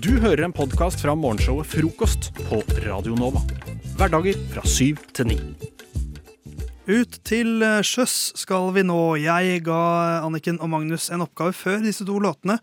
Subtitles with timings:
[0.00, 3.42] Du hører en podkast fra morgenshowet Frokost på Radio Nova.
[3.98, 5.36] Hverdager fra syv til ni.
[6.88, 8.96] Ut til eh, sjøs skal vi nå.
[9.20, 9.82] Jeg ga
[10.24, 12.56] Anniken og Magnus en oppgave før disse to låtene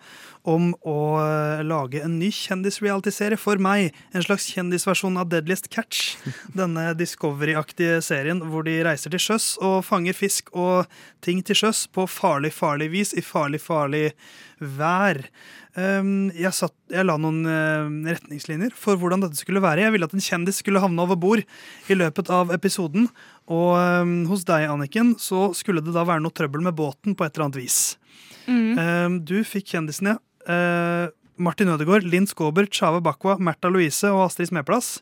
[0.49, 3.93] om å eh, lage en ny kjendis-reality-serie for meg.
[4.11, 6.17] En slags kjendisversjon av Deadliest Catch.
[6.59, 10.89] Denne Discovery-aktige serien hvor de reiser til sjøs og fanger fisk og
[11.23, 14.09] ting til sjøs på farlig, farlig vis i farlig, farlig
[14.59, 15.21] vær.
[15.79, 19.85] Um, jeg, satt, jeg, la noen uh, retningslinjer for hvordan dette skulle være.
[19.85, 23.07] Jeg ville at en kjendis skulle havne over bord i løpet av episoden.
[23.47, 27.25] Og um, hos deg, Anniken, så skulle det da være noe trøbbel med båten på
[27.27, 27.79] et eller annet vis.
[28.49, 28.73] Mm.
[28.81, 30.17] Um, du fikk kjendisene
[30.49, 31.07] uh,
[31.39, 34.97] Martin Ødegaard, Linn Skåber, Tjave Bakwa, Märtha Louise og Astrid Smeplass.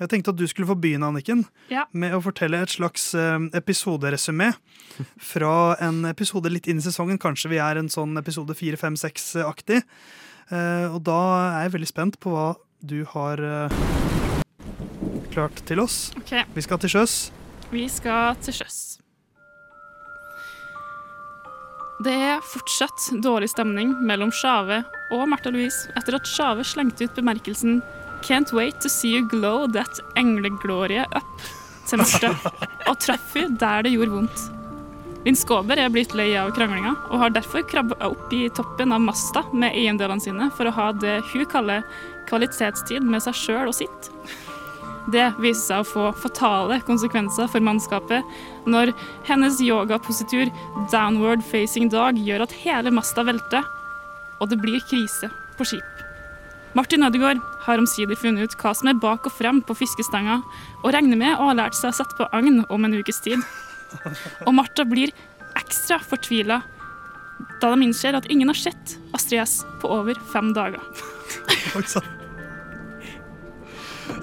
[0.00, 1.84] Jeg tenkte at du skulle få begynne, Anniken, Ja.
[1.92, 4.48] med å fortelle et slags um, episoderesumé
[5.20, 7.20] fra en episode litt inn i sesongen.
[7.22, 9.82] Kanskje vi er en sånn episode 4-5-6-aktig.
[10.50, 11.18] Uh, og da
[11.58, 12.48] er jeg veldig spent på hva
[12.82, 13.82] du har uh,
[15.32, 16.10] klart til oss.
[16.24, 16.44] Okay.
[16.54, 17.20] Vi skal til sjøs.
[17.72, 18.80] vi skal til sjøs.
[22.02, 24.80] Det er fortsatt dårlig stemning mellom Sjave
[25.14, 27.82] og Märtha Louise etter at Sjave slengte ut bemerkelsen
[28.22, 31.46] 'Can't wait to see you glow that engleglorie up'
[31.86, 32.34] til Märtha,
[32.88, 34.61] og traff henne der det gjorde vondt.
[35.22, 39.04] Linn Skåber er blitt lei av kranglinga og har derfor krabba opp i toppen av
[39.04, 41.84] masta med eiendelene sine for å ha det hun kaller
[42.26, 44.10] kvalitetstid med seg sjøl og sitt.
[45.14, 48.90] Det viser seg å få fatale konsekvenser for mannskapet når
[49.30, 50.50] hennes yogapositur
[50.90, 53.62] 'downward facing dog' gjør at hele masta velter,
[54.40, 56.06] og det blir krise på skip.
[56.74, 60.42] Martin Ødegaard har omsider funnet ut hva som er bak og frem på fiskestanga,
[60.82, 63.38] og regner med å ha lært seg å sette på agn om en ukes tid.
[64.46, 65.12] Og Martha blir
[65.58, 66.62] ekstra fortvila
[67.62, 70.82] da de innser at ingen har sett Astrid S på over fem dager.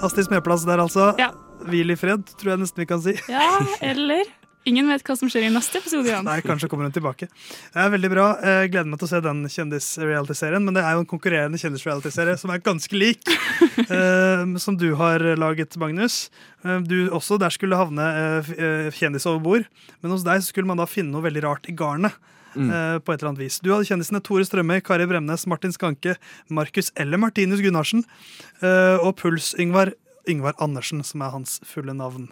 [0.04, 1.14] Astrid Smeplass der, altså.
[1.20, 1.32] Ja.
[1.70, 3.14] Hvil i fred, tror jeg nesten vi kan si.
[3.32, 4.24] Ja, eller
[4.70, 6.26] Ingen vet hva som skjer i neste episode Jan.
[6.28, 7.28] Nei, kanskje kommer hun tilbake.
[7.74, 8.26] Det er veldig bra.
[8.44, 10.66] Jeg gleder meg til å se den kjendis-reality-serien.
[10.68, 13.24] Men det er jo en konkurrerende kjendis-reality-serie som er ganske lik.
[13.90, 16.28] eh, som du har laget, Magnus.
[16.64, 19.70] Eh, du også der skulle havne eh, eh, kjendis over bord.
[20.04, 22.14] Men hos deg skulle man da finne noe veldig rart i garnet.
[22.58, 23.60] eh, på et eller annet vis.
[23.62, 26.16] Du hadde kjendisene Tore Strømøy, Kari Bremnes, Martin Skanke,
[26.50, 28.02] Markus eller Martinus Gunnarsen.
[28.62, 29.94] eh, og Puls Yngvar,
[30.28, 32.30] Yngvar Andersen, som er hans fulle navn.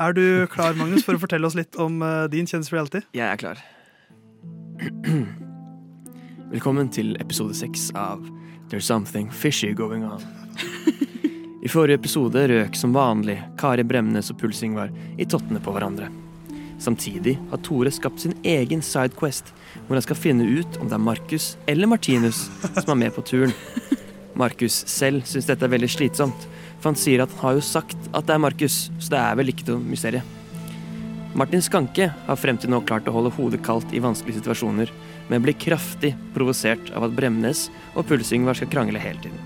[0.00, 3.04] Er du klar, Magnus, for å fortelle oss litt om eh, din kjendisreality?
[3.16, 3.62] Jeg er klar.
[6.50, 8.24] Velkommen til episode seks av
[8.70, 10.24] There's Something Fishy Going On.
[11.60, 16.08] I forrige episode røk som vanlig Kari Bremnes og Puls Ingvar i tottene på hverandre.
[16.80, 19.52] Samtidig har Tore skapt sin egen sidequest,
[19.84, 23.24] hvor han skal finne ut om det er Markus eller Martinus som er med på
[23.28, 23.52] turen.
[24.40, 26.46] Markus selv syns dette er veldig slitsomt,
[26.80, 29.38] for han sier at han har jo sagt at det er Markus, så det er
[29.38, 30.36] vel ikke noe mysterium.
[31.38, 34.90] Martin Skanke har frem til nå klart å holde hodet kaldt i vanskelige situasjoner,
[35.30, 39.38] men blir kraftig provosert av at Bremnes og Pulsingvar skal krangle hele tiden.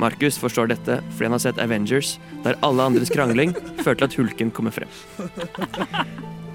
[0.00, 2.16] Markus forstår dette fordi han har sett Avengers,
[2.46, 3.52] der alle andres krangling
[3.84, 4.88] fører til at hulken kommer frem.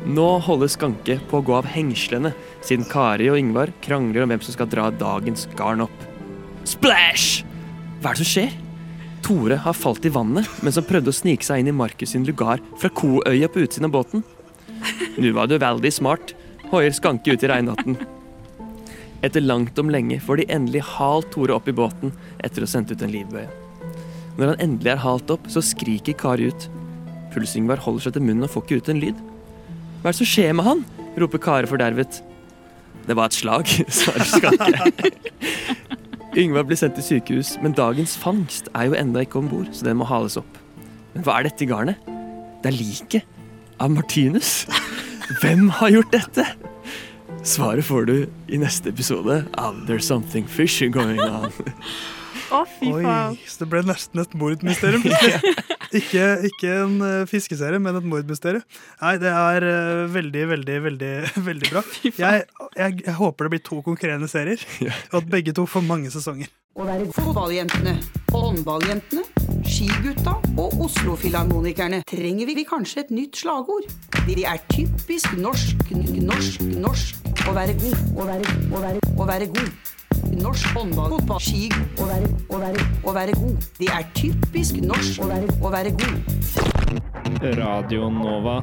[0.09, 2.31] Nå holder Skanke på å gå av hengslene,
[2.66, 6.07] siden Kari og Ingvar krangler om hvem som skal dra dagens garn opp.
[6.67, 7.43] Splash!
[7.99, 8.57] Hva er det som skjer?
[9.29, 12.23] Tore har falt i vannet mens han prøvde å snike seg inn i Markus sin
[12.25, 14.23] lugar fra koøya på utsiden av båten.
[15.22, 16.34] Nå var du veldig smart,
[16.72, 18.00] hoier Skanke ut i regnnatten.
[19.22, 22.72] Etter langt om lenge får de endelig halt Tore opp i båten etter å ha
[22.73, 23.45] sendt ut en livbøye.
[24.40, 26.69] Når han endelig er halt opp, så skriker Kari ut.
[27.35, 29.22] Pulsingvar holder seg til munnen og får ikke ut en lyd.
[30.00, 30.85] Hva er det som skjer med han?
[31.22, 32.23] roper Kari fordervet.
[33.06, 35.13] Det var et slag, svarer Skanke.
[36.38, 39.88] Yngvar blir sendt til sykehus, men dagens fangst er jo enda ikke om bord, så
[39.88, 40.59] den må hales opp.
[41.16, 41.97] Men hva er dette i garnet?
[42.62, 43.25] Det er liket
[43.81, 44.67] av Martinus.
[45.41, 46.45] Hvem har gjort dette?
[47.41, 48.16] Svaret får du
[48.51, 51.50] i neste episode av There's Something Fish Going On.
[52.49, 53.35] Å, fy Oi, faen.
[53.46, 55.03] så det ble nesten et mordmysterium.
[55.99, 58.63] ikke, ikke en eh, fiskeserie, men et mordmysterium.
[59.03, 61.11] Nei, det er eh, veldig, veldig, veldig
[61.49, 61.84] veldig bra.
[62.05, 62.47] Jeg,
[62.79, 64.63] jeg, jeg håper det blir to konkurrerende serier,
[65.11, 66.49] og at begge to får mange sesonger.
[66.79, 67.96] Å være fotballjentene,
[68.31, 69.25] håndballjentene,
[69.67, 73.90] skigutta og Oslo-filharmonikerne trenger vi kanskje et nytt slagord.
[74.25, 77.31] De er typisk norsk, norsk, norsk.
[77.49, 79.95] Å være god, å være, å være, å være god.
[80.39, 81.69] Norsk håndball, fotball, ski.
[81.99, 83.69] Å være, å være, å være god.
[83.79, 85.21] Det er typisk norsk.
[85.23, 86.39] Å være, å være god.
[87.59, 88.59] Radio Nova.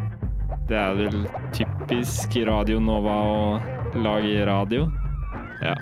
[0.67, 4.89] Det er vel typisk Radio Nova å lage radio?
[5.63, 5.77] Ja.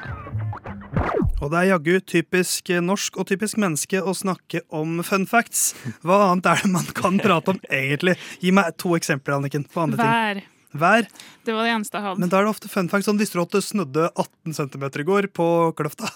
[1.43, 5.73] Og det er jaggu typisk norsk og typisk menneske å snakke om fun facts.
[6.07, 8.17] Hva annet er det man kan prate om egentlig?
[8.41, 9.67] Gi meg to eksempler, Anniken.
[9.69, 10.13] på andre ting.
[10.13, 10.54] Vær.
[10.75, 11.07] Vær.
[11.47, 12.21] Det var det eneste jeg hadde.
[12.23, 14.87] Men da er det ofte fun fact Sånn, visste du at det snødde 18 cm
[14.91, 15.47] i går på
[15.79, 16.11] Kløfta?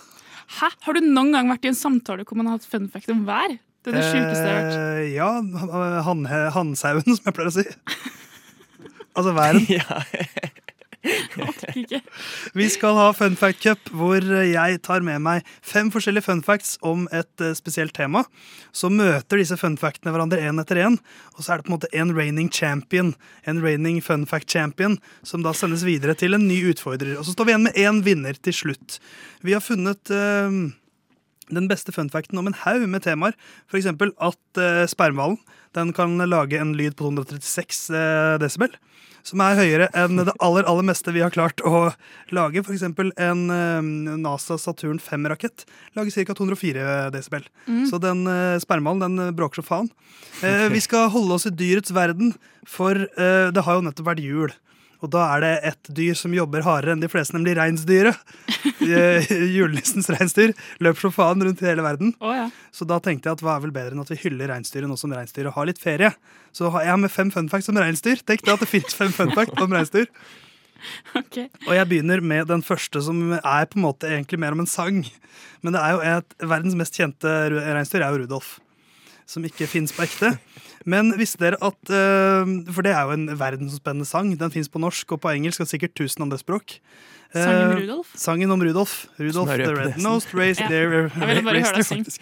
[0.59, 0.71] Hæ?
[0.87, 3.23] Har du noen gang vært i en samtale hvor man har hatt fun fact om
[3.29, 3.59] vær?
[3.85, 4.79] Det er det sjukeste jeg har hørt.
[4.79, 5.29] Eh, ja,
[6.57, 7.69] han, som jeg pleier å si.
[9.19, 9.65] Altså væren.
[12.59, 16.77] Vi skal ha Fun Fact Cup, hvor jeg tar med meg fem forskjellige fun facts
[16.87, 18.25] om et eh, spesielt tema.
[18.73, 20.99] Så møter disse fun factene hverandre én etter én,
[21.37, 23.15] og så er det på en måte en reigning champion,
[23.49, 27.17] en reigning fun fact champion, som da sendes videre til en ny utfordrer.
[27.19, 29.01] Og så står vi igjen med én vinner til slutt.
[29.47, 30.61] Vi har funnet eh,
[31.51, 33.37] den beste fun facten om en haug med temaer.
[33.71, 33.89] F.eks.
[33.91, 35.39] at eh, spermhvalen
[35.77, 38.77] den kan lage en lyd på 236 eh, desibel.
[39.27, 41.91] Som er høyere enn det aller aller meste vi har klart å
[42.33, 42.63] lage.
[42.63, 42.85] F.eks.
[42.87, 43.89] en eh,
[44.23, 45.67] NASA Saturn 5-rakett
[45.99, 46.37] lager ca.
[46.39, 47.45] 204 desibel.
[47.91, 49.91] Så den eh, spermhvalen den eh, bråker som faen.
[50.41, 52.33] Eh, vi skal holde oss i dyrets verden,
[52.69, 54.55] for eh, det har jo nettopp vært jul.
[54.99, 58.19] Og da er det et dyr som jobber hardere enn de fleste, nemlig reinsdyret.
[58.89, 62.15] Eh, Julenissens reinsdyr løper som faen rundt i hele verden.
[62.25, 62.47] Oh, ja.
[62.73, 64.97] Så da tenkte jeg at hva er vel bedre enn at vi hyller reinsdyret nå
[64.97, 66.09] som reinsdyret har litt ferie.
[66.57, 68.23] Så jeg har med fem fun facts om reinsdyr.
[68.25, 70.09] Tenk deg at det finnes fem fun facts om reinsdyr.
[71.19, 71.49] Okay.
[71.67, 74.71] Og jeg begynner med den første, som er på en måte egentlig mer om en
[74.71, 75.01] sang.
[75.67, 78.53] Men det er jo et, verdens mest kjente reinsdyr er jo Rudolf.
[79.29, 80.31] Som ikke fins på ekte.
[80.89, 84.31] Men visste dere at eh, For det er jo en verdensomspennende sang.
[84.41, 86.79] Den fins på norsk og på engelsk og sikkert tusen andre språk.
[87.35, 88.15] Eh, Sangen Rudolf?
[88.17, 88.95] Sangen om Rudolf.
[89.21, 90.39] Rudolf the red-nosed Ja.
[90.41, 91.11] reindeer.
[91.13, 92.17] Jeg ville bare høre deg synge.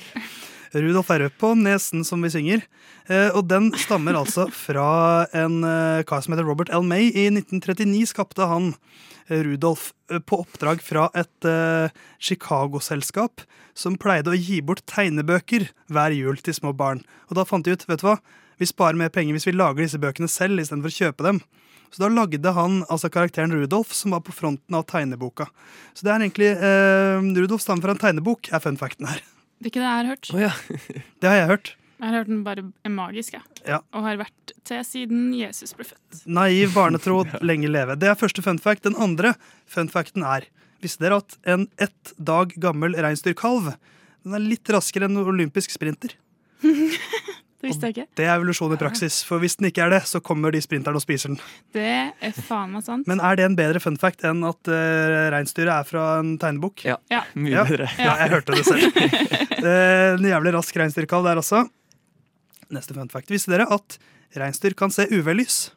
[0.74, 2.64] Rudolf er rød på nesen, som vi synger.
[3.06, 6.86] Eh, og den stammer altså fra en eh, kar som heter Robert L.
[6.86, 7.10] May.
[7.12, 8.72] I 1939 skapte han
[9.28, 11.46] eh, Rudolf på oppdrag fra et
[12.22, 13.42] Chicago-selskap
[13.76, 17.02] som pleide å gi bort tegnebøker hver jul til små barn.
[17.26, 18.20] Og da fant de ut vet du hva,
[18.56, 21.42] vi sparer mer penger hvis vi lager disse bøkene selv istedenfor å kjøpe dem.
[21.90, 25.46] Så da lagde han altså karakteren Rudolf, som var på fronten av tegneboka.
[25.94, 29.22] Så det er egentlig eh, Rudolf stammer fra en tegnebok, er fun facten her.
[29.56, 30.31] Det er ikke det jeg har hørt.
[30.35, 30.53] Oh, ja.
[31.23, 31.73] Det har jeg hørt.
[31.97, 33.62] Jeg har hørt den bare er magisk, jeg.
[33.64, 33.79] Ja.
[33.97, 36.20] Og har vært til siden Jesus ble født.
[36.29, 37.97] Naiv, barnetro, lenge leve.
[37.97, 38.85] Det er første fun fact.
[38.85, 39.35] Den andre
[39.67, 40.50] fun facten er
[40.85, 43.70] Visste dere at en ett dag gammel reinsdyrkalv
[44.26, 46.17] den er litt raskere enn en olympisk sprinter?
[47.66, 48.06] Det visste jeg ikke.
[48.20, 50.96] Det er evolusjon i praksis, for hvis den ikke er det, så kommer de sprinterne
[51.00, 51.40] og spiser den.
[51.74, 51.86] Det
[52.22, 53.08] er faen meg sant.
[53.10, 56.84] Men er det en bedre fun fact enn at uh, reinsdyret er fra en tegnebok?
[56.86, 56.94] Ja.
[57.10, 57.24] Ja.
[57.34, 57.64] Mye Ja.
[57.66, 57.88] bedre.
[57.98, 58.86] Ja, jeg hørte det selv.
[59.66, 61.64] Eh, En jævlig rask reinsdyrkalv der også.
[62.70, 63.30] Neste fun fact.
[63.32, 63.96] Visste dere at
[64.36, 65.72] reinsdyr kan se UV-lys?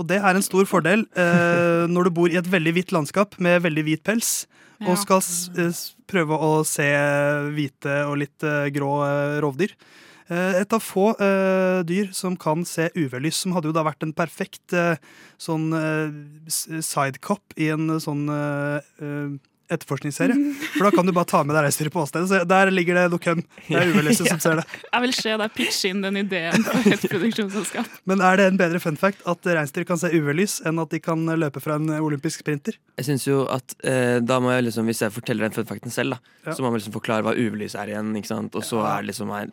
[0.00, 3.36] Og det er en stor fordel eh, når du bor i et veldig hvitt landskap
[3.42, 4.46] med veldig hvit pels,
[4.82, 5.20] og skal
[5.60, 6.86] eh, prøve å se
[7.54, 9.74] hvite og litt eh, grå eh, rovdyr.
[10.32, 14.02] Eh, et av få eh, dyr som kan se UV-lys, som hadde jo da vært
[14.06, 14.96] en perfekt eh,
[15.40, 16.10] sånn eh,
[16.48, 18.26] sidecop i en sånn
[19.74, 20.36] etterforskningsserie.
[20.76, 22.28] For da kan du bare ta med deg reisedyret på åstedet.
[22.30, 23.42] Så der ligger det køm.
[23.68, 24.66] Det er UV-lyset som ser det.
[24.88, 27.90] Jeg vil se deg pitche inn den ideen på et produksjonsselskap.
[28.10, 31.00] Men er det en bedre fun fact at reinsdyr kan se UV-lys enn at de
[31.02, 32.78] kan løpe fra en olympisk sprinter?
[33.00, 35.94] Jeg synes jo at eh, da må jeg liksom, Hvis jeg forteller den fun facten
[35.94, 36.56] selv, da, Ja.
[36.56, 38.12] så må man liksom forklare hva UV-lys er igjen.
[38.18, 38.56] Ikke sant?
[38.58, 39.50] Og så er liksom her,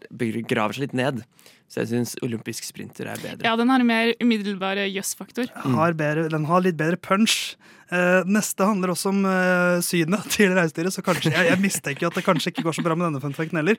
[0.50, 1.24] graver seg litt ned.
[1.70, 3.46] Så jeg syns olympisk sprinter er bedre.
[3.46, 5.52] Ja, den har en mer umiddelbar jøss-faktor.
[5.54, 7.54] Har den har litt bedre punch.
[7.90, 12.18] Uh, neste handler også om uh, synet til reinsdyret, så kanskje, jeg, jeg mistenker at
[12.18, 13.78] det kanskje ikke går så bra med denne funfacten heller.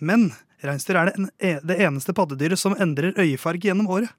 [0.00, 0.30] Men
[0.64, 4.12] reinsdyr er det, en, e- det eneste paddedyret som endrer øyefarge gjennom året.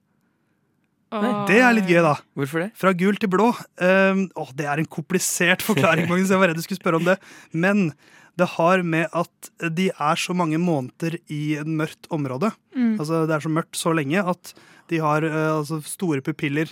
[1.11, 2.15] Og- Det er litt gøy, da.
[2.37, 2.71] Hvorfor det?
[2.79, 3.49] Fra gul til blå.
[3.81, 6.31] Um, åh, det er en komplisert forklaring, Magnus.
[6.31, 7.17] Jeg var redd du skulle spørre om det.
[7.51, 7.89] Men
[8.39, 12.51] det har med at de er så mange måneder i et mørkt område.
[12.75, 12.95] Mm.
[12.99, 14.53] Altså, det er så mørkt så lenge at
[14.91, 16.71] de har uh, altså, store pupiller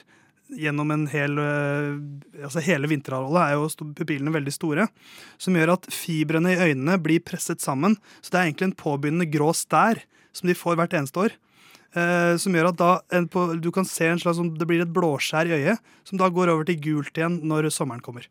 [0.49, 1.99] gjennom en hel uh,
[2.41, 4.87] Altså hele vinterhalvåret er jo pupillene veldig store.
[5.41, 7.99] Som gjør at fibrene i øynene blir presset sammen.
[8.21, 10.01] Så det er egentlig en påbegynnende grå stær
[10.33, 11.37] som de får hvert eneste år.
[11.89, 14.81] Uh, som gjør at da en på, du kan se en slags sånn- Det blir
[14.85, 18.29] et blåskjær i øyet, som da går over til gult igjen når sommeren kommer.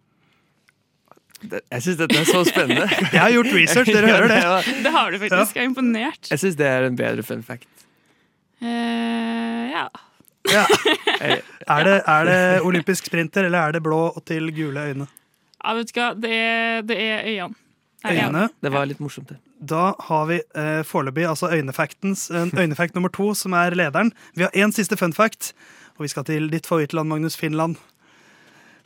[1.42, 2.88] Det jeg syns dette er så spennende.
[3.14, 4.40] Jeg har gjort research, dere hører det.
[4.84, 5.56] Det har du faktisk.
[5.56, 6.30] Jeg er imponert.
[6.30, 7.68] Jeg syns det er en bedre fun fact.
[8.62, 9.86] Uh, ja.
[10.50, 10.64] Ja.
[11.68, 15.04] Er det, er det olympisk sprinter, eller er det blå og til gule øyne?
[15.64, 17.58] ja, vet du hva, det er, det er øynene.
[18.06, 18.20] Er.
[18.24, 18.44] Øyne.
[18.62, 19.36] det var litt morsomt, det.
[19.60, 24.12] Da har vi eh, foreløpig altså øynefaktens, øynefakt øynefact nummer to, som er lederen.
[24.34, 25.52] Vi har én siste fun fact,
[25.98, 27.76] og vi skal til ditt favorittland, Magnus, Finland.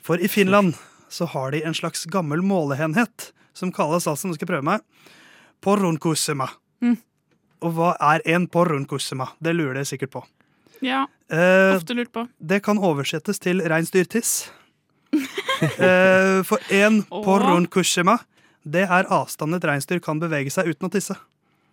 [0.02, 0.74] For i Finland
[1.12, 4.84] så har de en slags gammel måleenhet som kalles altså, nå skal jeg prøve meg,
[5.62, 6.48] porronkussema.
[6.82, 6.96] Mm.
[7.62, 9.28] Og hva er en porronkussema?
[9.44, 10.24] Det lurer dere sikkert på.
[10.82, 12.26] Ja, Eh, ofte lurt på.
[12.38, 14.50] det kan oversettes til reinsdyrtiss.
[15.80, 18.18] eh, for en porronkussema,
[18.64, 21.16] det er avstanden et reinsdyr kan bevege seg uten å tisse.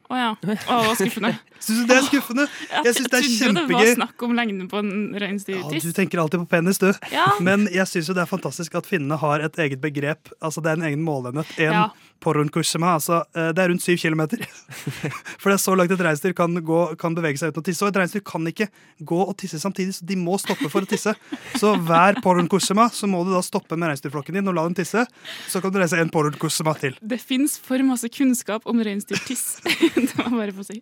[0.10, 0.30] Å ja.
[0.34, 1.30] Oh, det var skuffende.
[1.62, 2.46] Syns du det er skuffende?
[2.72, 3.68] Jeg synes det er kjempegøy.
[3.70, 6.90] det var snakk om lengden på en Ja, du tenker alltid på penis, du.
[7.14, 7.28] Ja.
[7.46, 10.32] Men jeg syns jo det er fantastisk at finnene har et eget begrep.
[10.42, 11.52] Altså Det er en egen målenhet.
[11.60, 11.84] En Ja.
[12.24, 12.94] Porronkursema.
[12.98, 14.44] Altså, eh, det er rundt syv kilometer.
[15.42, 17.84] For det er så langt et reinsdyr kan, gå, kan bevege seg uten å tisse.
[17.86, 18.70] Og et reinsdyr kan ikke
[19.12, 21.14] gå og tisse samtidig, så de må stoppe for å tisse.
[21.60, 25.06] Så hver porronkursema så må du da stoppe med reinsdyrflokken din og la dem tisse.
[25.50, 26.98] Så kan du reise en porronkursema til.
[27.02, 29.48] Det fins for masse kunnskap om reinsdyrtiss.
[29.96, 30.82] det var bare for å si.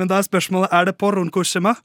[0.00, 1.76] Men da er spørsmålet er det porronkursema.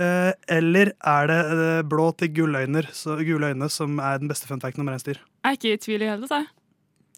[0.00, 4.88] Eh, eller er det eh, blå til gule øyne som er den beste funfacten om
[4.88, 5.18] reinsdyr?
[5.18, 6.59] Jeg er ikke i tvil i hele tatt.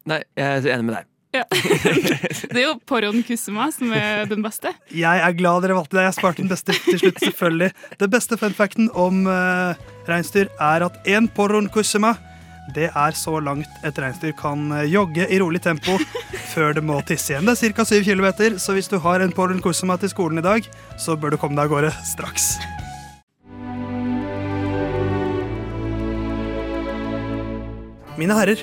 [0.09, 1.09] Nei, jeg er enig med deg.
[1.32, 1.47] Ja.
[2.52, 4.75] Det er jo Porron Kussema som er den beste.
[4.92, 6.04] Jeg er glad dere valgte det.
[6.11, 7.71] Jeg sparte den beste til slutt, selvfølgelig.
[8.02, 9.73] Det beste funfacten om uh,
[10.11, 12.12] reinsdyr er at en porronkussema
[12.71, 15.97] det er så langt et reinsdyr kan eh, jogge i rolig tempo
[16.52, 17.49] før det må tisse igjen.
[17.49, 17.85] Det er ca.
[17.85, 18.28] 7 km,
[18.62, 21.66] så hvis du har en porronkussema til skolen i dag, så bør du komme deg
[21.66, 22.54] av gårde straks.
[28.21, 28.62] Mine herrer,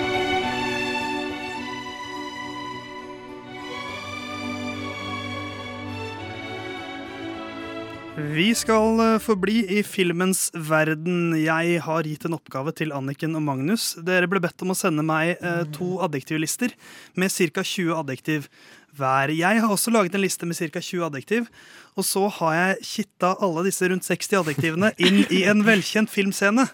[8.29, 11.33] Vi skal eh, forbli i filmens verden.
[11.39, 13.95] Jeg har gitt en oppgave til Anniken og Magnus.
[14.05, 16.75] Dere ble bedt om å sende meg eh, to adjektivlister
[17.17, 17.63] med ca.
[17.65, 18.45] 20 adjektiv
[18.97, 19.33] hver.
[19.33, 20.83] Jeg har også laget en liste med ca.
[20.83, 21.49] 20 adjektiv.
[21.97, 26.67] Og så har jeg kitta alle disse rundt 60 adjektivene inn i en velkjent filmscene.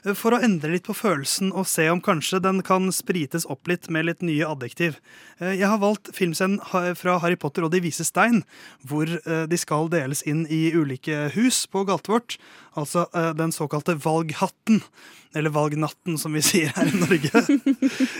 [0.00, 3.90] For å endre litt på følelsen og se om kanskje den kan sprites opp litt
[3.92, 4.96] med litt nye adjektiv.
[5.40, 6.60] Eh, Jeg har valgt filmscenen
[6.96, 8.42] fra Harry Potter og De vise stein,
[8.80, 12.38] hvor eh, de skal deles inn i ulike hus på Galtvort.
[12.80, 14.80] Altså eh, den såkalte valghatten.
[15.36, 17.44] Eller valgnatten, som vi sier her i Norge.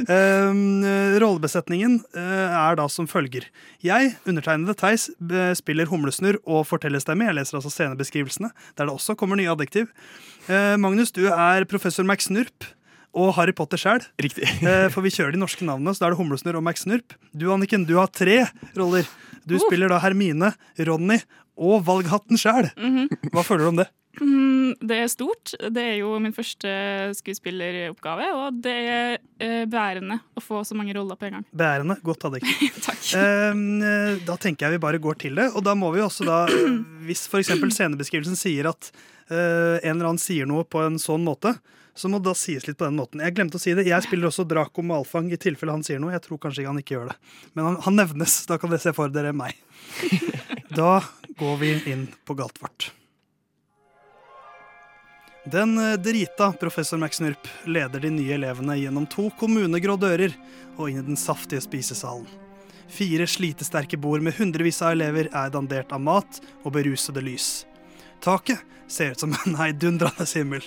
[0.07, 3.49] Um, eh, rollebesetningen er da som følger.
[3.83, 5.09] Jeg, undertegnede Theis,
[5.59, 7.27] spiller humlesnurr og fortellerstemme.
[7.27, 9.91] Jeg leser altså scenebeskrivelsene, der det også kommer nye adjektiv.
[10.51, 12.67] Eh, Magnus, du er professor Max Nurp
[13.15, 14.03] og Harry Potter sjæl.
[14.21, 17.15] Eh, For vi kjører de norske navnene, så da er det Humlesnurr og Max Nurp.
[17.37, 18.43] Du Anniken, du har tre
[18.79, 19.07] roller.
[19.47, 20.53] Du spiller da Hermine,
[20.87, 21.21] Ronny
[21.61, 22.69] og Valghatten sjæl.
[23.33, 23.89] Hva føler du om det?
[24.21, 25.55] Mm, det er stort.
[25.73, 26.71] Det er jo min første
[27.17, 31.47] skuespilleroppgave, og det er eh, bærende å få så mange roller på en gang.
[31.57, 31.97] Bærende.
[32.05, 32.77] Godt adjektiv.
[32.87, 33.03] Takk.
[33.17, 35.49] Eh, Da tenker jeg vi bare går til det.
[35.57, 37.53] Og da må vi også da, eh, hvis f.eks.
[37.73, 38.93] scenebeskrivelsen sier at
[39.33, 41.57] eh, en eller annen sier noe på en sånn måte,
[41.97, 43.21] så må det da sies litt på den måten.
[43.25, 43.83] Jeg glemte å si det.
[43.89, 46.15] Jeg spiller også Draco Malfang i tilfelle han sier noe.
[46.15, 47.17] Jeg tror kanskje ikke han ikke gjør det.
[47.57, 48.37] Men han, han nevnes.
[48.49, 49.57] Da kan dere se for dere meg.
[50.71, 51.01] Da
[51.35, 52.93] går vi inn på Galtvort.
[55.45, 60.35] Den eh, drita professor McSnurp leder de nye elevene gjennom to kommunegrå dører
[60.77, 62.29] og inn i den saftige spisesalen.
[62.91, 67.65] Fire slitesterke bord med hundrevis av elever er dandert av mat og berusede lys.
[68.21, 70.65] Taket ser ut som en heidundrende himmel.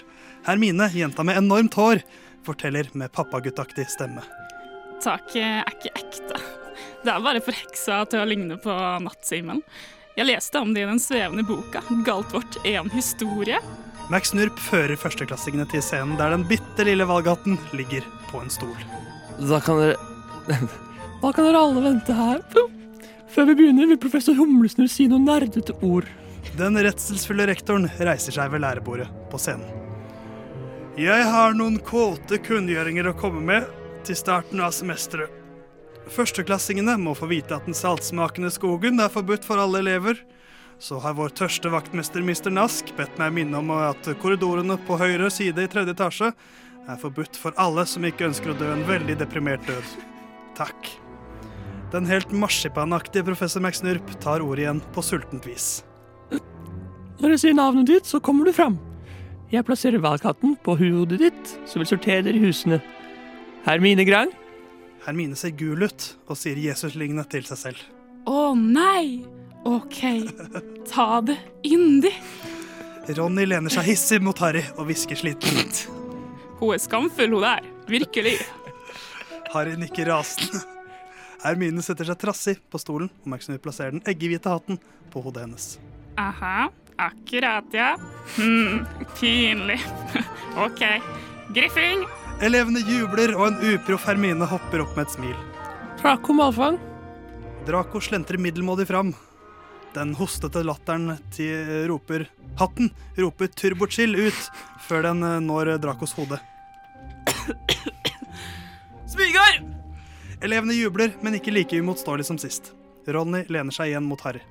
[0.48, 2.02] Hermine, jenta med enormt hår,
[2.48, 4.24] forteller med pappaguttaktig stemme.
[5.04, 6.40] Taket er ikke ekte.
[7.04, 9.62] Det er bare forheksa til å ligne på natthimmelen.
[10.16, 13.62] Jeg leste om det i den svevende boka 'Galtvort en historie'.
[14.12, 18.76] Max Nurp fører førsteklassingene til scenen der den bitte lille valghatten ligger på en stol.
[19.40, 20.00] Da kan dere
[21.24, 22.42] Da kan dere alle vente her.
[23.32, 26.10] Før vi begynner, vil professor Humlesnurr si noen nerdete ord.
[26.60, 29.70] Den redselsfulle rektoren reiser seg ved lærebordet på scenen.
[31.00, 33.72] Jeg har noen kåte kunngjøringer å komme med
[34.06, 35.32] til starten av semesteret.
[36.14, 40.20] Førsteklassingene må få vite at den saltsmakende skogen er forbudt for alle elever.
[40.82, 42.50] Så har vår tørste vaktmester Mr.
[42.54, 46.32] Nask bedt meg minne om at korridorene på høyre side i tredje etasje
[46.84, 49.96] er forbudt for alle som ikke ønsker å dø en veldig deprimert død.
[50.58, 50.90] Takk.
[51.94, 55.84] Den helt marsipanaktige professor McSnurp tar ordet igjen på sultent vis.
[57.22, 58.80] Når jeg sier navnet ditt, så kommer du fram.
[59.54, 62.82] Jeg plasserer valgkatten på hodet ditt, som vil sortere dere i husene.
[63.64, 64.34] Hermine Grang,
[65.04, 67.80] Hermine ser gul ut og sier Jesus-lignende til seg selv.
[68.28, 69.43] Å nei!
[69.64, 70.00] OK,
[70.90, 72.14] ta det yndig.
[73.18, 75.86] Ronny lener seg hissig mot Harry og hvisker slitent.
[76.60, 77.66] Hun er skamfull, hun der.
[77.90, 78.38] Virkelig.
[79.54, 80.64] Harry nikker rasende.
[81.44, 84.80] Hermine setter seg trassig på stolen og Max Snurr plasserer den eggehvite hatten
[85.12, 85.66] på hodet hennes.
[86.20, 86.70] Aha,
[87.02, 87.94] akkurat, ja.
[88.38, 88.86] Hm,
[89.20, 89.80] pinlig.
[90.64, 90.86] OK.
[91.56, 92.06] Griffing.
[92.44, 95.36] Elevene jubler, og en uproff Hermine hopper opp med et smil.
[96.00, 96.80] Draco Malfang.
[97.68, 99.12] Draco slentrer middelmådig fram.
[99.94, 102.26] Den hostete latteren til roper
[102.58, 104.40] Hatten roper turbochill ut
[104.86, 106.38] før den eh, når Dracos hode.
[109.10, 109.62] Smygar!
[110.44, 112.74] Elevene jubler, men ikke like uimotståelig som sist.
[113.08, 114.44] Ronny lener seg igjen mot Harry.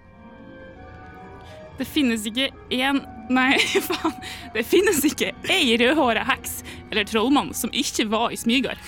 [1.79, 3.01] Det finnes ikke én
[3.33, 3.57] Nei,
[3.89, 4.13] faen.
[4.53, 6.59] Det finnes ikke ei rødhåra heks
[6.91, 8.81] eller trollmann som ikke var i Smygar.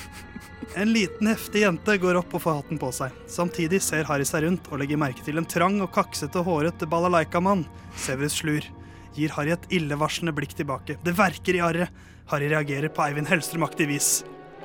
[0.76, 3.14] En liten, heftig jente går opp og får hatten på seg.
[3.30, 7.62] Samtidig ser Harry seg rundt og legger merke til en trang og kaksete håret balalaika-mann.
[7.94, 8.66] Severus Slur
[9.14, 10.98] gir Harry et illevarslende blikk tilbake.
[11.06, 12.02] Det verker i arret.
[12.32, 14.10] Harry reagerer på Eivind Hellstrøm-aktig vis.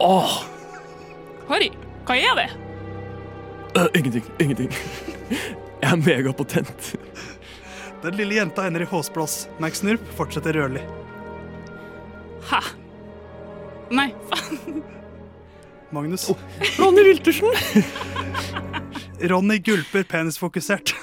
[0.01, 0.39] Åh,
[1.51, 1.69] Harry,
[2.07, 2.49] hva er det?
[3.77, 4.73] Uh, ingenting, ingenting.
[5.29, 6.93] Jeg er megapotent.
[8.01, 9.43] Den lille jenta ender i håsblås.
[9.61, 10.81] Max Snurp fortsetter rørlig.
[12.49, 12.63] Hæ?
[13.93, 14.81] Nei, faen.
[15.95, 16.29] Magnus.
[16.77, 17.53] Ronny Wiltersen.
[19.31, 20.95] Ronny gulper penisfokusert.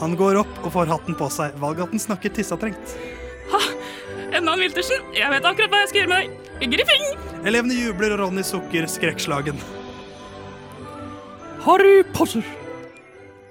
[0.00, 1.56] Han går opp og får hatten på seg.
[1.62, 2.96] Valgaten snakker tissetrengt.
[4.36, 6.26] Ennan Wiltersen, jeg vet akkurat hva jeg skal gjøre med
[6.60, 6.70] deg.
[6.74, 7.04] Griffing!
[7.48, 9.60] Elevene jubler, og Ronny sukker skrekkslagen.
[11.64, 12.44] Harry Potter.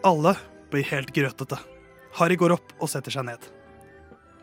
[0.06, 0.36] Alle
[0.72, 1.58] blir helt grøtete.
[2.20, 3.48] Harry går opp og setter seg ned.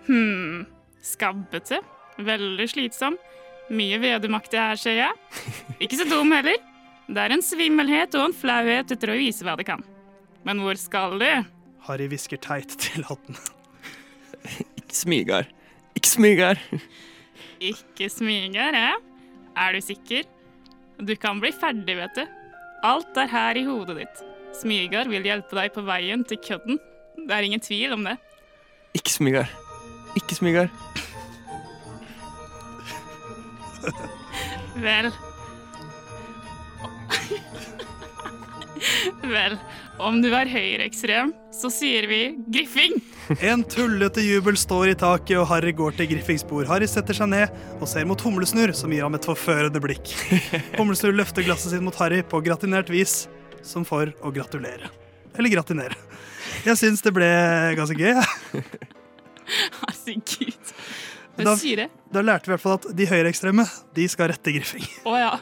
[0.08, 0.64] Hm.
[1.02, 1.78] Skabbete.
[2.22, 3.16] Veldig slitsom.
[3.72, 5.40] Mye vedumaktig her, ser jeg.
[5.80, 6.60] Ikke så dum heller.
[7.08, 9.82] Det er en svimmelhet og en flauhet etter å vise hva det kan.
[10.46, 11.28] Men hvor skal du?
[11.86, 13.38] Harry hvisker teit til hatten.
[14.82, 15.48] Ikke smygar.
[15.96, 16.60] Ikke smygar.
[17.62, 19.00] Ikke smygar, eh?
[19.56, 20.28] Er du sikker?
[21.02, 22.24] Du kan bli ferdig, vet du.
[22.86, 24.22] Alt er her i hodet ditt.
[24.58, 26.80] Smygar vil hjelpe deg på veien til kødden.
[27.22, 28.16] Det er ingen tvil om det.
[28.98, 29.48] Ikke smygar.
[30.18, 30.68] Ikke smygar.
[34.86, 35.10] Vel
[39.22, 39.56] Vel,
[40.02, 42.98] om du er høyreekstrem, så sier vi griffing.
[43.52, 46.66] En tullete jubel står i taket, og Harry går til Griffings bord.
[46.68, 50.10] Harry setter seg ned og ser mot Humlesnurr, som gir ham et forførende blikk.
[50.74, 53.28] Humlesnurr løfter glasset sitt mot Harry på gratinert vis,
[53.64, 54.90] som for å gratulere.
[55.38, 55.96] Eller gratinere.
[56.66, 57.30] Jeg syns det ble
[57.78, 58.18] ganske gøy.
[58.18, 58.64] jeg.
[59.78, 60.71] Herregud.
[61.46, 61.88] Da-?
[62.12, 64.86] Da lærte vi i hvert fall at de høyreekstreme de skal rette Griffing.
[65.04, 65.36] Oh, ja.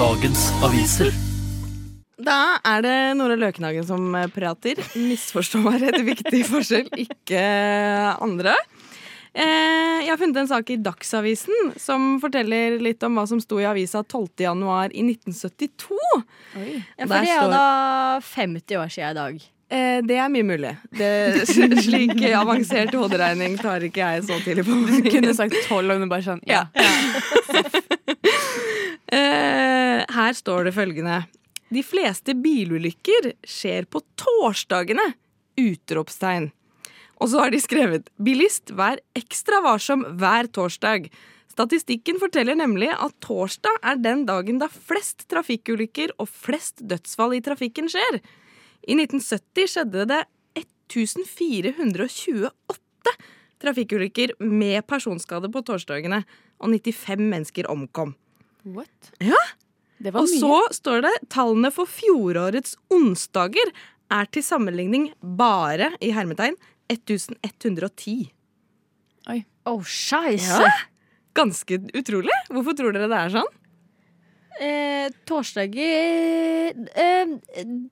[0.00, 1.12] Dagens aviser.
[2.20, 4.80] Da er det Nora Løkenhagen som prater.
[4.96, 7.42] Misforstå meg rett, viktig forskjell, ikke
[8.20, 8.54] andre.
[9.30, 13.60] Eh, jeg har funnet en sak i Dagsavisen som forteller litt om hva som sto
[13.62, 14.42] i avisa 12.
[14.42, 15.98] januar i 1972.
[16.56, 17.64] Ja, Der for det er da
[18.26, 19.42] 50 år siden i dag.
[19.70, 20.72] Eh, det er mye mulig.
[20.98, 21.10] Det,
[21.86, 24.78] slik avansert hoderegning tar ikke jeg så tidlig på.
[24.90, 26.66] Du kunne sagt 12 om du bare sånn Ja.
[29.10, 31.16] Eh, her står det følgende.
[31.74, 35.02] De fleste bilulykker skjer på torsdagene!
[35.58, 36.52] Utropstegn.
[37.20, 41.10] Og så har de skrevet 'Bilist, vær ekstra varsom hver torsdag'.
[41.50, 47.42] Statistikken forteller nemlig at torsdag er den dagen da flest trafikkulykker og flest dødsfall i
[47.44, 48.20] trafikken skjer.
[48.88, 50.22] I 1970 skjedde det
[50.56, 52.50] 1428
[53.60, 56.24] trafikkulykker med personskade på torsdagene,
[56.60, 58.14] og 95 mennesker omkom.
[58.64, 59.12] What?
[59.20, 59.36] Ja.
[60.00, 63.68] Det var Og så står det tallene for fjorårets onsdager
[64.10, 66.56] er til sammenligning bare i hermetegn
[66.90, 68.30] 1110.
[69.30, 69.40] Oi.
[69.70, 70.60] Oh, scheisse.
[70.66, 70.74] Ja.
[71.38, 72.34] Ganske utrolig.
[72.50, 73.50] Hvorfor tror dere det er sånn?
[74.60, 77.30] Eh, torsdag eh, eh,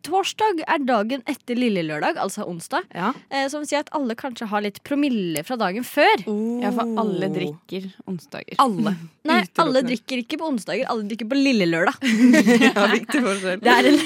[0.04, 2.84] Torsdag er dagen etter lille lørdag, altså onsdag.
[2.92, 3.14] Ja.
[3.32, 6.26] Eh, som sier at alle kanskje har litt promille fra dagen før.
[6.60, 8.58] Ja, for alle drikker onsdager.
[8.60, 8.92] Alle.
[9.28, 9.64] Nei, Utelukkende.
[9.64, 12.02] alle drikker ikke på onsdager, alle drikker på lille lørdag.
[12.66, 13.62] Ja, viktig forskjell.
[13.64, 14.02] Det er en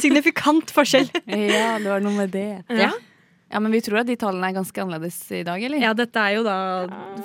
[0.00, 1.10] signifikant forskjell.
[1.26, 2.48] Ja, det var noe med det.
[2.70, 2.86] Ja.
[2.86, 2.92] Ja,
[3.60, 5.78] Men vi tror at de tallene er ganske annerledes i dag, eller?
[5.78, 6.56] Ja, dette er jo da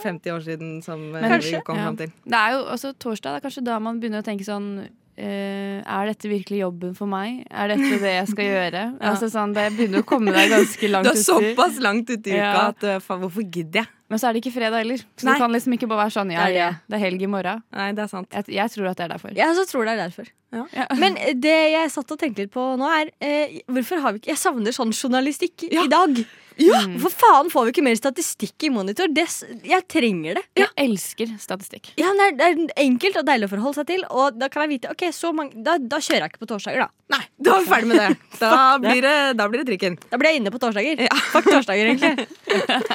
[0.03, 1.83] 50 år siden som eh, Men- vi kom Ja.
[1.85, 2.11] fram til.
[2.25, 4.87] Det er jo også torsdag, det er kanskje da man begynner å tenke sånn
[5.19, 7.43] eh, Er dette virkelig jobben for meg?
[7.51, 8.83] Er dette det jeg skal gjøre?
[8.95, 9.11] Ja.
[9.11, 12.39] Altså sånn, Det begynner å komme deg ganske langt Du er såpass langt uti uka
[12.39, 12.67] Ja.
[12.71, 13.91] at eh, faen, hvorfor gidder jeg?
[14.09, 14.97] Men så er det ikke fredag heller.
[15.21, 15.35] Så Nei.
[15.37, 16.77] du kan liksom ikke bare være sånn ja, Det er det.
[16.89, 17.59] det er helg i morgen.
[17.77, 18.31] Nei, det er sant.
[18.33, 19.35] Jeg, jeg tror at det er derfor.
[19.37, 20.31] Jeg også tror det er derfor.
[20.57, 20.85] Ja.
[20.97, 24.31] Men det jeg satt og tenkte litt på nå, er eh, hvorfor har vi ikke
[24.33, 26.23] Jeg savner sånn journalistikk i dag.
[26.59, 29.07] Hvorfor faen får vi ikke mer statistikk i monitor?
[29.15, 29.25] Det,
[29.63, 30.43] jeg trenger det.
[30.59, 31.91] Jeg elsker statistikk.
[31.99, 34.03] Ja, det, er, det er enkelt og deilig å forholde seg til.
[34.11, 36.83] Og da kan jeg vite Ok, så mange Da, da kjører jeg ikke på torsdager,
[36.83, 36.89] da.
[37.15, 38.09] Nei, da er vi ferdig med det.
[38.39, 39.95] Da blir det, da blir det trikken.
[40.11, 41.01] Da blir jeg inne på torsdager.
[41.33, 42.27] Fuck torsdager, egentlig.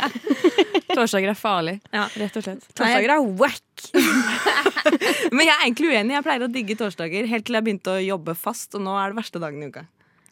[0.94, 2.04] Torsdager er farlig, Ja.
[2.20, 2.66] rett og slett.
[2.76, 3.88] Torsdager er wack.
[5.34, 6.14] Men jeg er egentlig uenig.
[6.14, 9.12] Jeg pleier å digge torsdager helt til jeg begynte å jobbe fast, og nå er
[9.12, 9.84] det verste dagen i uka.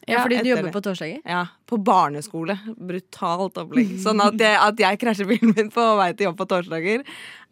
[0.07, 0.73] Ja, fordi du jobber det.
[0.75, 1.19] på torsdager?
[1.25, 2.57] Ja, på barneskole.
[2.75, 3.93] Brutalt opplegg.
[4.05, 7.03] Sånn at, jeg, at jeg krasjer bilen min på vei til jobb på torsdager,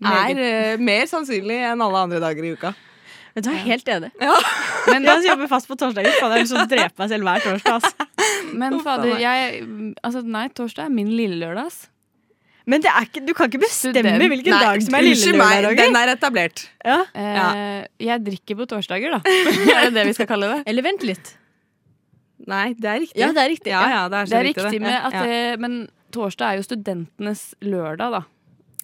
[0.04, 2.74] er eh, mer sannsynlig enn alle andre dager i uka.
[3.32, 4.10] Vet du, er helt enig.
[4.20, 4.34] Ja.
[4.92, 6.12] Men jeg jobber fast på torsdager.
[6.20, 7.80] Fader, jeg har lyst til å drepe meg selv hver torsdag.
[7.80, 8.12] ass.
[8.64, 9.64] Men fader, jeg
[10.04, 11.86] Altså, nei, torsdag er min lille lørdag, ass.
[12.70, 14.28] Men det er ikke, du kan ikke bestemme Student.
[14.36, 16.66] hvilken Nei, dag som er lille meg, den er etablert.
[16.86, 17.00] Ja.
[17.16, 19.22] Eh, Jeg drikker på torsdager, da.
[19.26, 20.60] er det det vi skal kalle det?
[20.70, 21.32] Eller vent litt.
[22.50, 23.22] Nei, det er riktig.
[23.22, 23.72] Ja, det er riktig.
[23.74, 26.62] Ja, ja, det er, så Det er riktig, riktig med at det, Men torsdag er
[26.62, 28.22] jo studentenes lørdag, da.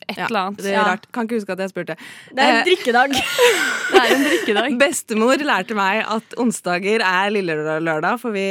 [0.08, 0.62] Et Ja, eller annet.
[0.64, 1.06] Det er rart.
[1.12, 1.96] Kan ikke huske at jeg spurte.
[2.32, 3.16] Det er en Eh, drikkedag.
[3.92, 4.78] Det er en drikkedag.
[4.80, 8.46] Bestemor lærte meg at onsdager er lille lørdag, for vi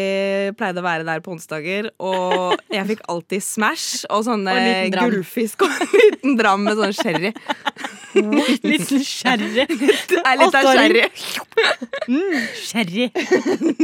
[0.59, 1.91] pleide å være der på onsdager.
[2.01, 4.57] Og jeg fikk alltid Smash og sånne
[4.89, 7.33] Og gullfisk og en liten dram med sånn sherry.
[8.17, 9.67] Liten sherry.
[9.67, 11.03] Er litt av sherry.
[12.09, 13.09] Mm, sherry.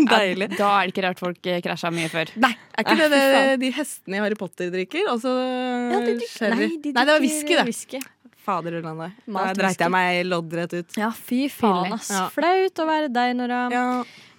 [0.09, 0.49] Deilig.
[0.57, 2.33] Da er det ikke rart folk eh, krasja mye før.
[2.41, 5.05] Nei, er ikke det, det de hestene i Harry Potter drikker?
[5.13, 6.69] Også Ja, de drikker, sherry?
[6.71, 8.03] nei, de Nei, det var drikker whisky, det.
[8.03, 8.33] whisky.
[8.43, 9.03] Fader ulland.
[9.31, 10.97] Da dreit jeg meg loddrett ut.
[10.99, 12.11] Ja, fy faen, ass.
[12.11, 12.27] Ja.
[12.35, 13.61] Flaut å være deg, Nora.
[13.71, 13.85] Ja.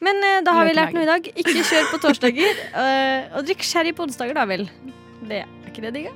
[0.03, 1.29] Men uh, da har vi lært noe i dag.
[1.31, 2.59] Ikke kjør på torsdager.
[2.75, 4.67] uh, og drikk sherry på onsdager, da vel.
[5.23, 6.11] Det er ikke det digga?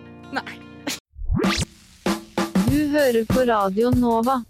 [2.67, 4.41] Du hører på Radio Nova.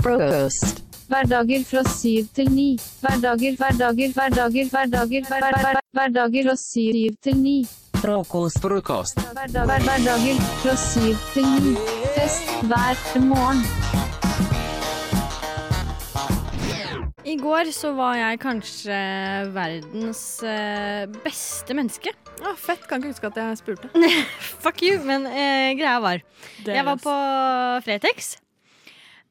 [0.00, 0.80] Frokost.
[1.12, 2.70] Hverdager fra syv til ni.
[3.02, 7.58] Hverdager, hverdager, hverdager, hverdager, hverdager, hver, hver, hverdager fra syv til ni.
[8.02, 8.58] Frokost.
[8.58, 9.20] Frokost.
[9.30, 11.74] Hverdag, hver, hverdager fra syv til ni.
[12.16, 13.60] Fest hver morgen.
[17.22, 18.98] I går så var jeg kanskje
[19.54, 22.10] verdens eh, beste menneske.
[22.42, 22.82] Ah, fett.
[22.90, 23.92] Kan ikke huske at jeg spurte.
[24.66, 26.26] Fuck you, men eh, greia var
[26.66, 27.16] Jeg var på
[27.86, 28.34] Fretex.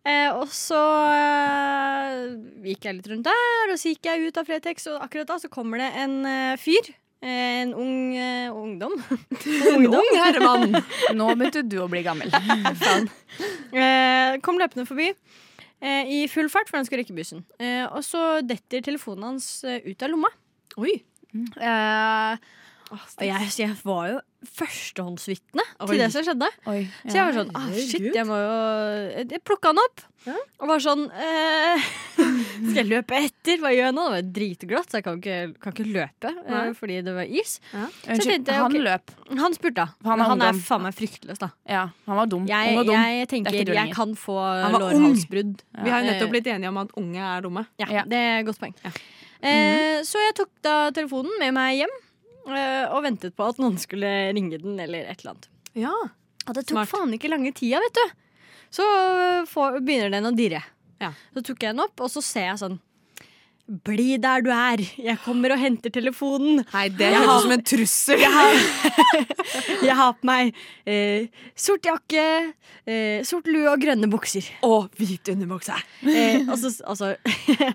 [0.08, 0.80] Eh, og så
[1.12, 2.24] eh,
[2.72, 5.42] gikk jeg litt rundt der, og så gikk jeg ut av Fretex, og akkurat da
[5.44, 6.96] så kommer det en eh, fyr.
[7.22, 8.96] En ung uh, ungdom.
[9.72, 10.74] En ung herremann.
[11.14, 12.34] Nå begynte du å bli gammel.
[13.72, 17.46] Eh, kom løpende forbi eh, i full fart, for han skulle rekke bussen.
[17.96, 20.28] Og så detter telefonen hans ut av lomma.
[20.84, 20.98] Oi.
[21.32, 22.50] Eh,
[22.92, 24.18] og jeg, jeg var jo
[24.58, 26.50] førstehåndsvitne til det som skjedde.
[26.68, 26.82] Oi.
[27.06, 28.56] Så jeg var sånn ah, shit, jeg må jo
[29.22, 30.04] Jeg plukka han opp.
[30.62, 31.88] Og var sånn eh,
[32.62, 33.58] Skal jeg løpe etter?
[33.62, 34.04] Hva gjør jeg nå?
[34.06, 36.64] Det var dritglatt, så jeg kan ikke, kan ikke løpe eh, Nei.
[36.78, 37.54] fordi det var is.
[37.58, 39.14] Så jeg Unnskyld, tenkte, han okay, løp.
[39.42, 41.50] Han spurte, Han er han er faen meg fryktløs, da.
[41.70, 42.46] Ja, han var dum.
[42.50, 42.94] Jeg, var dum.
[42.98, 44.38] jeg er tenker jeg kan få
[44.78, 45.58] lårhalsbrudd.
[45.76, 45.84] Ja.
[45.84, 47.66] Vi har jo nettopp Eh, blitt enige om at unge er dumme.
[47.82, 48.04] Ja, Ja.
[48.08, 48.76] det er et godt poeng.
[49.42, 51.94] Eh, så jeg tok da telefonen med meg hjem
[52.54, 55.48] eh, og ventet på at noen skulle ringe den eller et eller annet.
[55.74, 55.94] Ja.
[56.48, 56.90] Og det tok Smart.
[56.94, 58.06] faen ikke lange tida, vet du.
[58.72, 58.86] Så
[59.52, 60.62] for, begynner den å dirre.
[61.02, 61.12] Ja.
[61.36, 62.80] Så tok jeg den opp, og så ser jeg sånn
[63.72, 64.82] Bli der du er.
[65.00, 66.60] Jeg kommer og henter telefonen.
[66.74, 68.20] Nei, det høres ut som en trussel.
[68.20, 68.58] Jeg har,
[69.88, 70.50] jeg har på meg
[70.84, 72.26] eh, sort jakke,
[72.84, 74.50] eh, sort lue og grønne bukser.
[74.68, 75.78] Og hvit underbukse.
[76.04, 77.14] Eh, og så altså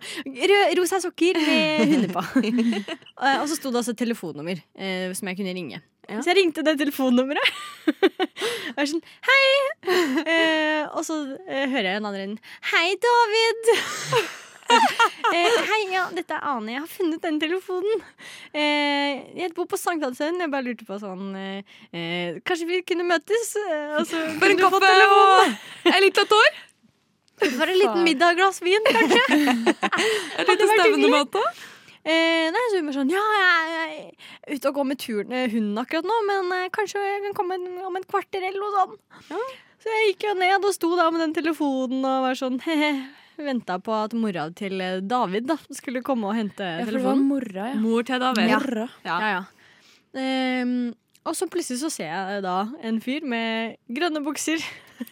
[0.80, 2.26] Rosa sokker med hunder på.
[3.16, 5.78] Eh, og så sto det altså telefonnummer eh, som jeg kunne ringe.
[6.06, 6.20] Ja.
[6.22, 7.52] Så jeg ringte det telefonnummeret.
[8.76, 9.46] og jeg sånn Hei!
[10.22, 11.16] Eh, og så
[11.48, 12.36] eh, hører jeg en annen inn.
[12.70, 13.70] Hei, David!
[15.34, 16.76] eh, hei, ja, dette er Ane.
[16.76, 18.06] Jeg har funnet den telefonen.
[18.54, 20.38] Eh, jeg bor på Sankthanshaugen.
[20.44, 23.56] Jeg bare lurte på sånn eh, eh, Kanskje vi kunne møtes?
[23.98, 26.60] Og så For en kaffe og en liten tår.
[27.42, 29.24] For en liten middag, glass vin, kanskje?
[30.38, 31.42] Et lite stevnemøte.
[32.06, 33.94] Eh, nei, så hun var sånn Ja, jeg
[34.46, 37.34] er ute og går med turen, eh, hunden akkurat nå, men eh, kanskje jeg kan
[37.34, 37.56] komme
[37.88, 39.56] om et kvarter eller noe sånt.
[39.82, 42.92] Så jeg gikk jo ned og sto da med den telefonen og var sånn he-he.
[43.36, 47.26] Venta på at mora til eh, David da skulle komme og hente Ja, telefonen.
[47.28, 47.80] mora, ja.
[47.82, 48.48] Mor til David.
[48.54, 48.86] Mora.
[49.04, 49.42] Ja, ja.
[50.16, 50.94] Ehm,
[51.26, 52.54] og så plutselig så ser jeg da
[52.86, 54.62] en fyr med grønne bukser,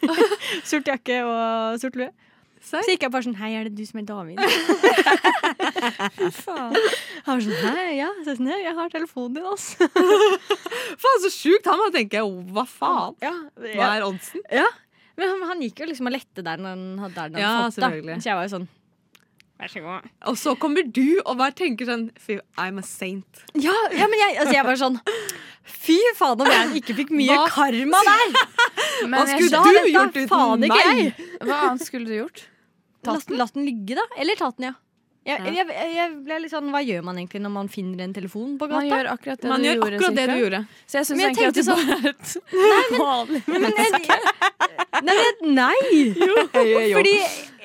[0.71, 2.09] sort jakke og sort lue.
[2.65, 4.39] Så gikk jeg bare sånn Hei, er det du som er David?
[6.17, 6.77] Fy faen.
[7.27, 8.07] Han var sånn Hei, ja.
[8.23, 9.89] Så jeg, sånn, «Ja, jeg har telefonen din, altså.
[11.03, 11.69] Faen, så sjukt!
[11.69, 13.19] Han tenker tenke hva faen?
[13.23, 14.43] Ja, Hva er oddsen?
[14.53, 14.65] Ja.
[15.15, 17.75] Men han, han gikk jo liksom og lette der når han hadde der Ja, han
[17.75, 18.17] fått da.
[18.19, 18.67] Så jeg var jo sånn
[19.55, 20.07] Vær så god.
[20.27, 23.45] Og så kommer du og bare tenker sånn Fy, I'm a saint.
[23.55, 24.97] Ja, ja men jeg, altså jeg var sånn
[25.85, 27.45] Fy faen om jeg ikke fikk mye Hva?
[27.53, 28.35] karma der!
[29.09, 31.23] Men Hva skulle du gjort uten meg?
[31.43, 32.43] Hva annet skulle du gjort?
[33.05, 34.05] Latt, latt den ligge, da.
[34.17, 34.73] Eller tatt den, ja.
[35.25, 35.63] Jeg, Ja.
[35.65, 38.67] jeg, jeg ble litt sånn, Hva gjør man egentlig når man finner en telefon på
[38.69, 38.77] gata?
[38.77, 39.95] Man gjør akkurat det du gjør gjorde.
[39.97, 40.59] akkurat det du gjorde.
[40.85, 43.61] Så jeg syns egentlig at det du sånn- bare er et vanlig Men
[45.09, 45.79] nei, men, nei.
[46.93, 47.15] Fordi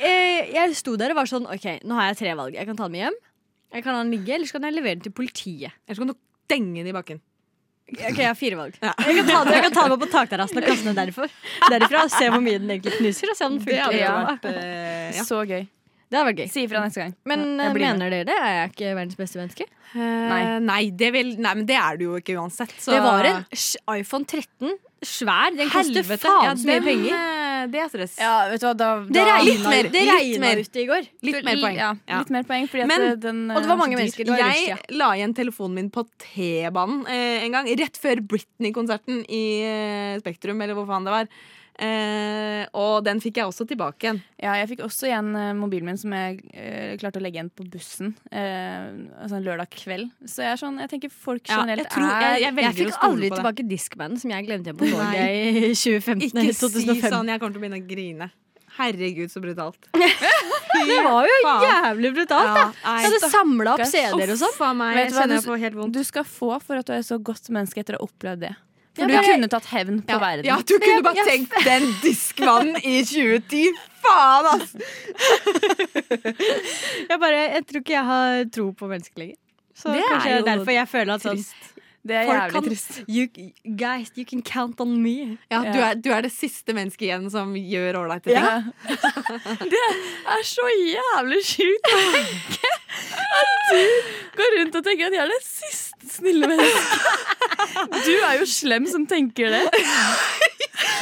[0.01, 2.57] eh, jeg sto der og var sånn OK, nå har jeg tre valg.
[2.57, 3.19] Jeg kan ta den med hjem,
[3.77, 5.77] jeg kan la den ligge, eller så kan jeg levere den til politiet.
[5.87, 6.19] Eller så kan du
[6.51, 7.21] denge den i bakken.
[7.91, 8.77] Ok, Jeg har fire valg.
[8.81, 11.29] Jeg, kan ta det, jeg kan ta det på takterrassen og kaste den derfor.
[11.71, 12.05] derifra.
[12.07, 13.31] Og se hvor mye den egentlig knuser.
[13.33, 13.99] Og se om den Det hadde funker.
[13.99, 14.25] jo Ja.
[14.31, 15.25] vært eh, ja.
[15.27, 15.67] Så gøy.
[16.11, 16.49] Det hadde vært gøy.
[16.51, 17.15] Si ifra neste gang.
[17.25, 17.81] Men Ja, med.
[17.83, 18.35] mener dere det?
[18.39, 19.67] Er jeg ikke verdens beste menneske?
[19.95, 20.59] Nei.
[20.63, 22.71] nei, det vil, nei, men det er du jo ikke uansett.
[22.79, 22.93] Så.
[22.95, 23.45] Det var en
[23.99, 24.77] iPhone 13.
[25.03, 25.55] Svær.
[25.57, 27.15] Den koster faen Ja, så mye penger.
[27.15, 28.15] eh, Det er stress.
[28.21, 30.57] Ja, vet du hva, da, Det da regna, Litt mer, det litt mer.
[30.61, 31.07] ute i går.
[31.23, 31.77] Litt mer poeng.
[31.77, 32.19] Ja, Ja.
[32.21, 34.25] litt mer poeng, fordi Men- det- den Og det var er mange mennesker.
[34.25, 34.97] Det var Jeg rushtida.
[34.99, 40.61] la igjen telefonen min på T-banen eh, en gang, rett før Britney-konserten i eh, Spektrum,
[40.63, 41.29] eller hvor faen det var.
[41.81, 44.19] Eh, og den fikk jeg også tilbake igjen.
[44.43, 47.49] Ja, jeg fikk også igjen eh, mobilen min som jeg eh, klarte å legge igjen
[47.57, 48.91] på bussen eh,
[49.23, 50.11] altså en lørdag kveld.
[50.29, 52.75] Så jeg er sånn, jeg tenker folk Ja, generelt jeg tror- er jeg- jeg Jeg
[52.83, 56.21] fikk aldri tilbake Discmanen som jeg glemte igjen på toget i 2015.
[56.45, 58.31] Ikke si sånn, jeg kommer til å begynne å grine.
[58.77, 59.89] Herregud, så brutalt.
[60.81, 61.65] Det var jo faen.
[61.67, 62.61] jævlig brutalt, da.
[62.85, 63.81] Ja, Jeg hadde samla opp.
[63.91, 64.55] CD-er og sånn.
[65.91, 65.91] Du.
[65.99, 68.53] Du skal få for at du er så godt menneske etter å ha opplevd det.
[68.99, 70.45] For du kunne tatt hevn på Ja, verden.
[70.49, 73.71] ja, du kunne bare tenkt den diskmannen i 2010.
[74.03, 74.75] Faen, ass!
[77.11, 79.37] Jeg, bare, jeg tror ikke jeg har tro på mennesker lenger.
[79.77, 81.41] Så Det kanskje er jo derfor jeg føler at sånn
[82.01, 83.01] Det er folk jævlig kan, trist.
[83.09, 83.27] you,
[83.77, 85.37] Guys, you can count on me.
[85.53, 88.41] Ja, du, er, du er det siste mennesket igjen som gjør ålreite ting.
[88.41, 88.63] Ja.
[89.75, 89.83] Det
[90.33, 92.73] er så jævlig sjukt å tenke
[93.41, 93.83] at du
[94.41, 98.01] går rundt og tenker at jeg er det siste snille mennesket.
[98.07, 99.65] Du er jo slem som tenker det.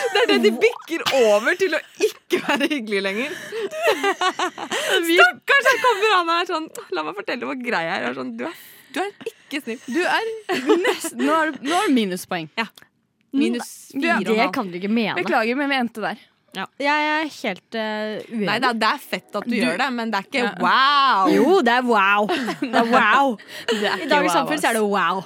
[0.09, 3.35] Det er det de bikker over til å ikke være hyggelig lenger.
[4.99, 8.09] Stakkars, her kommer han her sånn La meg fortelle hvor greia er.
[8.09, 8.57] Jeg er Sånn, du, er
[8.99, 9.81] du er ikke snill.
[9.87, 10.29] Du er
[10.83, 12.49] nesten Nå har du, nå har du minuspoeng.
[12.59, 12.67] Ja.
[13.33, 14.53] Minus fire og en Det halv.
[14.57, 15.15] kan du ikke mene.
[15.21, 16.27] Beklager, men vi endte der.
[16.81, 18.47] Jeg er helt uh, uenig.
[18.49, 20.41] Nei, det er, det er fett at du, Du- gjør det, men det er ikke
[20.43, 20.55] Ja.
[20.65, 21.29] wow.
[21.35, 22.27] Jo, det er wow.
[22.65, 23.37] Det er wow.
[23.69, 25.23] Det er I dagens wow, samfunn så er det wow.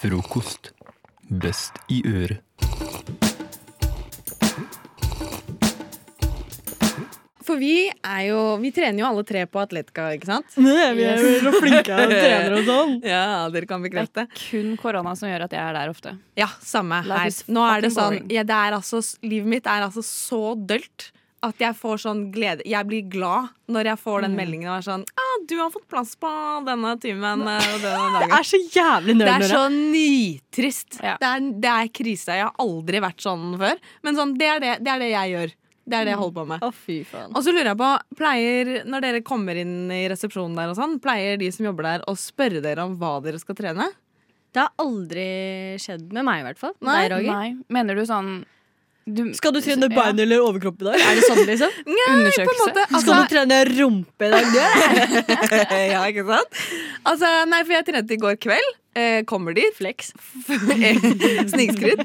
[0.00, 0.72] Frokost.
[1.30, 3.25] Best i øret.
[7.46, 10.56] For vi er jo Vi trener jo alle tre på Atletica, ikke sant?
[10.58, 12.94] Nei, vi er jo så flinke og trener og sånn.
[13.06, 14.26] Ja, dere kan Det bekrefte.
[14.26, 16.16] er kun korona som gjør at jeg er der ofte.
[16.38, 17.30] Ja, samme her.
[17.48, 21.12] Nå er det sånn ja, det er altså, Livet mitt er altså så dølt
[21.46, 24.38] at jeg får sånn glede Jeg blir glad når jeg får den Mm.
[24.40, 26.30] meldingen og er sånn ah, 'Du har fått plass på
[26.66, 30.98] denne timen eh, og denne Det er så jævlig Det er så nitrist.
[31.02, 31.14] Ja.
[31.20, 32.34] Det, er, det er krise.
[32.40, 33.78] Jeg har aldri vært sånn før.
[34.02, 35.54] Men sånn, det, er det, det er det jeg gjør.
[35.86, 36.62] Det er det jeg holder på med.
[36.66, 37.30] Å, fy faen.
[37.36, 40.96] Og så lurer jeg på, pleier, Når dere kommer inn i resepsjonen der, og sånn,
[41.04, 43.86] pleier de som jobber der å spørre dere om hva dere skal trene?
[44.56, 45.28] Det har aldri
[45.78, 46.74] skjedd med meg, i hvert fall.
[46.80, 47.32] Nei, Deg, Roger.
[47.36, 47.56] Nei.
[47.76, 48.30] Mener du sånn
[49.06, 49.94] du, Skal du trene Ja.
[49.94, 50.96] bein eller overkropp i dag?
[50.98, 51.70] Er det sånn, liksom?
[51.86, 52.64] Nei, på en Undersøkelse.
[52.64, 52.86] måte.
[53.04, 54.48] Skal du trene rumpe i dag?
[55.92, 56.58] Ja, ikke sant?
[57.06, 58.72] Altså, nei, for jeg trente i går kveld.
[58.96, 59.74] Eh, kommer dit.
[59.76, 60.12] Flex.
[61.52, 62.00] Snikskryt.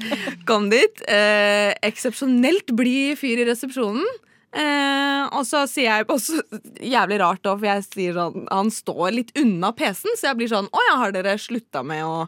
[0.48, 1.00] Kom dit.
[1.08, 4.04] Eh, Eksepsjonelt blid fyr i resepsjonen.
[4.52, 6.42] Eh, og så sier jeg også
[6.84, 10.50] jævlig rart, da, for jeg sier sånn Han står litt unna PC-en, så jeg blir
[10.50, 12.26] sånn Å ja, har dere slutta med å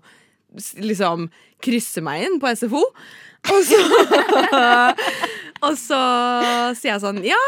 [0.81, 1.27] liksom
[1.61, 2.81] krysse meg inn på SFO?
[3.53, 3.77] Og så
[5.68, 6.00] Og så
[6.81, 7.42] sier jeg sånn Ja,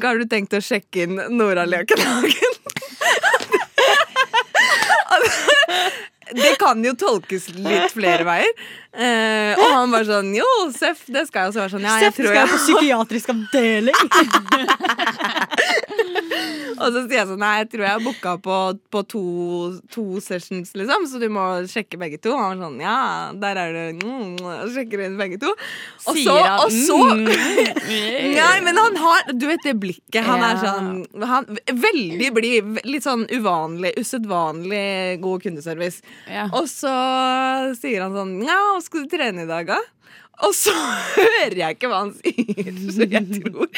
[0.00, 2.56] har du tenkt å sjekke inn Nora Løkenhagen?
[6.36, 8.52] Det kan jo tolkes litt flere veier.
[8.90, 11.86] Eh, og han bare sånn Jo, Seff, det skal jeg også være sånn.
[11.86, 13.98] Ja, jeg Seff tror skal jeg på psykiatrisk avdeling.
[16.80, 18.56] Og så sier jeg sånn Nei, jeg tror jeg har booka på,
[18.92, 19.22] på to,
[19.92, 22.32] to sessions, liksom, så du må sjekke begge to.
[22.34, 22.96] Og han var sånn Ja,
[23.42, 25.52] der er du mm, og Sjekker inn begge to.
[26.08, 27.28] Og så, han, og så mm.
[28.36, 30.22] Nei, men han har Du vet det blikket.
[30.26, 30.90] Han er sånn
[31.30, 32.80] han, Veldig blid.
[32.88, 36.04] Litt sånn uvanlig, usedvanlig god kundeservice.
[36.30, 36.48] Ja.
[36.56, 36.94] Og så
[37.78, 39.78] sier han sånn Ja, skal du trene i dag, da?
[40.46, 40.72] Og så
[41.16, 43.68] hører jeg ikke hva han sier, så jeg tror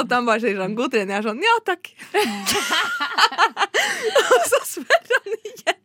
[0.00, 1.12] at han bare sier sånn 'god trening'.
[1.12, 1.88] Jeg er sånn 'ja, takk'.
[4.36, 5.80] og så spør han igjen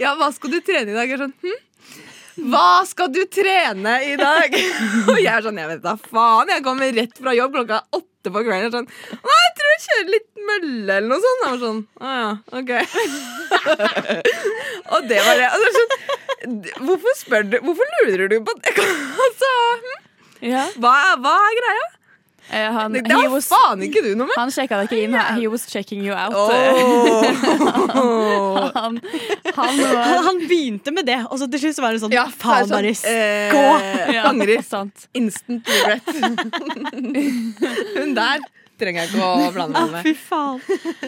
[0.00, 1.58] 'ja, hva skal du trene i dag?' Jeg er sånn hm?
[2.36, 4.54] Hva skal du trene i dag?
[5.12, 6.48] Og jeg er sånn, jeg vet da faen.
[6.54, 8.64] Jeg kommer rett fra jobb klokka åtte på kvelden.
[8.68, 8.88] Jeg sånn,
[9.26, 11.42] Nei, jeg tror jeg kjører litt mølle eller noe sånt.
[11.42, 12.72] Jeg var sånn, å ja, ok.
[14.96, 15.48] og det var det.
[15.52, 15.90] Altså, sånn,
[16.86, 17.58] hvorfor spør du?
[17.66, 18.76] Hvorfor lurer du på det?
[19.26, 19.50] Altså,
[20.42, 20.78] hm?
[20.82, 21.84] hva, er- hva er greia?
[22.52, 24.36] Eh, han, Det har faen ikke du noe med.
[24.36, 25.14] Han sjekka deg ikke inn.
[25.38, 26.34] He was checking you out.
[26.36, 26.44] Oh.
[28.76, 28.98] han,
[29.56, 32.26] han Han, var han begynte med det, og så til slutt var det sånn Ja,
[32.28, 33.64] Faen, sånn, bare eh, gå!
[34.12, 34.60] Ja, Angrer.
[35.16, 36.06] Instant regret.
[37.96, 38.44] Hun der
[38.82, 40.04] trenger jeg ikke å blande meg med.
[40.04, 40.58] fy faen.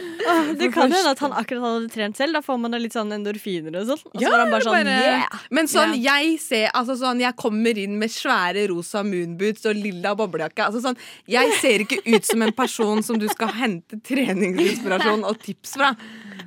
[0.61, 2.39] Det kan hende at han akkurat hadde trent selv.
[2.39, 4.03] Da får man da litt sånn endorfiner og sånn.
[4.15, 5.39] Og så var han bare sånn bare- yeah!
[5.55, 10.15] Men sånn, jeg ser altså sånn, Jeg kommer inn med svære rosa moonboots og lilla
[10.19, 10.69] boblejakke.
[10.71, 10.97] Altså sånn,
[11.31, 15.93] jeg ser ikke ut som en person som du skal hente treningsinspirasjon og tips fra.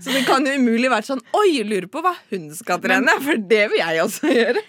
[0.03, 3.15] Så det kan jo umulig være sånn Oi, lurer på hva hun skal trene.
[3.23, 4.63] For det vil jeg også gjøre.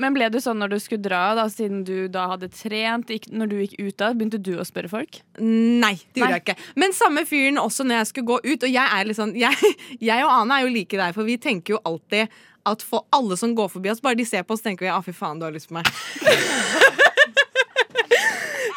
[0.00, 3.10] Men ble du sånn når du skulle dra, da, siden du da hadde trent?
[3.12, 5.20] Gikk, når du gikk ut da, begynte du å spørre folk?
[5.40, 6.38] Nei, det gjorde Nei.
[6.38, 6.58] jeg ikke.
[6.82, 8.68] Men samme fyren også når jeg skulle gå ut.
[8.68, 9.74] Og jeg er litt sånn Jeg,
[10.10, 12.38] jeg og Ane er jo like der, for vi tenker jo alltid
[12.68, 15.00] at for alle som går forbi oss, bare de ser på oss, tenker vi ah,
[15.00, 15.88] fy faen, du har lyst på meg.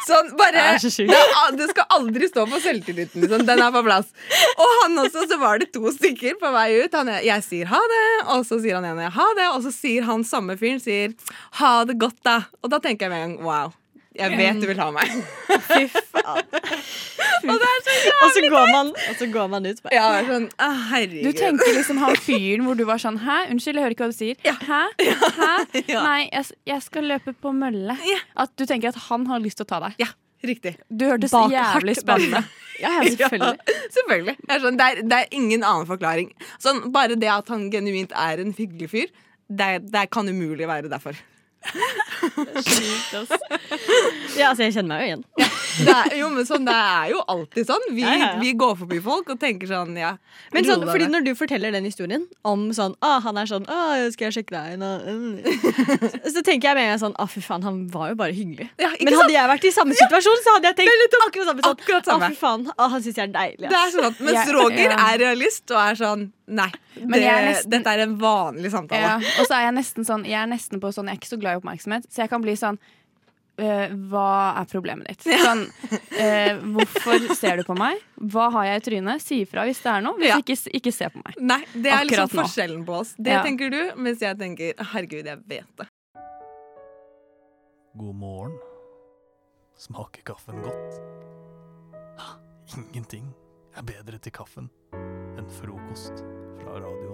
[0.06, 3.22] Sånn, bare, Det det skal aldri stå på selvtilliten.
[3.22, 3.44] Liksom.
[3.46, 4.08] Den er på plass.
[4.56, 6.96] Og han også, så var det to stykker på vei ut.
[6.98, 10.08] Han, jeg sier ha det, og så sier han ene ha det, og så sier
[10.08, 11.14] han samme fyren sier
[11.60, 12.40] ha det godt, da.
[12.62, 13.78] Og da tenker jeg med en gang wow.
[14.12, 15.12] Jeg vet du vil ha meg.
[15.70, 16.44] Fy faen.
[17.48, 18.52] Og det er så jævlig teit!
[18.52, 19.80] går man, og så går man ut.
[19.82, 19.94] Bare.
[19.96, 21.24] Ja, sånn, ah, herregud.
[21.26, 24.12] Du tenker liksom han fyren hvor du var sånn Hæ, unnskyld, jeg hører ikke hva
[24.12, 24.38] du sier.
[24.68, 24.82] Hæ?
[25.40, 25.52] Hæ?
[25.96, 27.96] Nei, jeg, jeg skal løpe på mølle.
[28.38, 29.98] At du tenker at han har lyst til å ta deg.
[30.04, 30.12] Ja,
[30.46, 30.76] riktig.
[30.86, 32.44] Du hørtes Bak- jævlig spennende.
[32.82, 33.58] Ja, ja, selvfølgelig.
[33.66, 34.36] Ja, selvfølgelig.
[34.48, 36.30] Er sånn, det, er, det er ingen annen forklaring.
[36.62, 39.12] Sånn, bare det at han genuint er en hyggelig fyr,
[39.52, 41.18] det, det kan umulig være derfor.
[44.36, 45.24] Ja, altså, jeg kjenner meg jo igjen.
[45.78, 47.84] Det er, jo, men sånn, det er jo alltid sånn.
[47.94, 48.40] Vi, Ja, ja, ja.
[48.42, 50.14] vi går forbi folk og tenker sånn, ja.
[50.52, 53.78] Men sånn, fordi når du forteller den historien om sånn ah, Han er sånn Å,
[54.12, 55.40] 'Skal jeg sjekke deg inn?'
[56.34, 58.68] Så tenker jeg med en gang sånn ah, fy faen, han var jo bare hyggelig.
[58.78, 59.20] Men sant?
[59.22, 61.62] hadde jeg vært i samme situasjon, så hadde jeg tenkt akkurat samme.
[61.62, 62.28] Sånn, Akkurat samme.
[62.28, 63.68] Ah, fy faen, Å, han syns jeg er deilig.
[63.72, 65.00] Det er sånn at, mens Roger ja.
[65.08, 69.00] er realist og er sånn Nei, det, er nesten- dette er en vanlig samtale.
[69.00, 71.30] Ja, og så er jeg nesten sånn Jeg er nesten på sånn Jeg er ikke
[71.30, 72.76] så glad i oppmerksomhet, så jeg kan bli sånn
[73.58, 75.26] eh, hva er problemet ditt?
[75.42, 78.00] Sånn, uh, hvorfor ser du på meg?
[78.16, 79.20] Hva har jeg i trynet?
[79.24, 80.16] Si ifra hvis det er noe.
[80.20, 80.38] Hvis Ja.
[80.42, 81.38] ikke, ikke se på meg.
[81.40, 82.42] Nei, det er liksom nå.
[82.42, 83.14] forskjellen på oss.
[83.18, 83.42] Det Ja.
[83.42, 85.88] tenker du, mens jeg tenker herregud, jeg vet det.
[87.96, 88.58] God morgen.
[89.76, 91.00] Smaker kaffen godt?
[92.18, 92.36] Ha,
[92.78, 93.34] Ingenting
[93.76, 94.70] er bedre til kaffen
[95.36, 96.22] enn frokost
[96.62, 97.12] fra Radio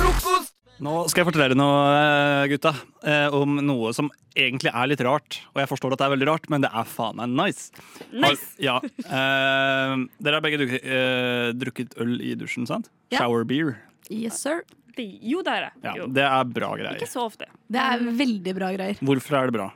[0.00, 0.36] Nova.
[0.84, 2.72] Nå skal jeg fortelle dere noe, eh, gutta,
[3.08, 5.38] eh, om noe som egentlig er litt rart.
[5.54, 7.70] Og jeg forstår at det er veldig rart, men det er faen meg nice.
[8.12, 8.44] Nice.
[8.60, 8.76] Har- Ja.
[8.84, 12.90] Eh, dere har begge drukket, eh, drukket øl i dusjen, sant?
[13.10, 13.18] Ja.
[13.20, 13.78] Shower beer.
[14.10, 14.62] Yes, sir.
[14.98, 15.72] Jo, det er det.
[15.84, 16.96] Ja, det er bra greier.
[16.96, 17.46] Ikke så ofte.
[17.70, 18.96] Det er veldig bra greier.
[19.00, 19.72] Hvorfor er det bra?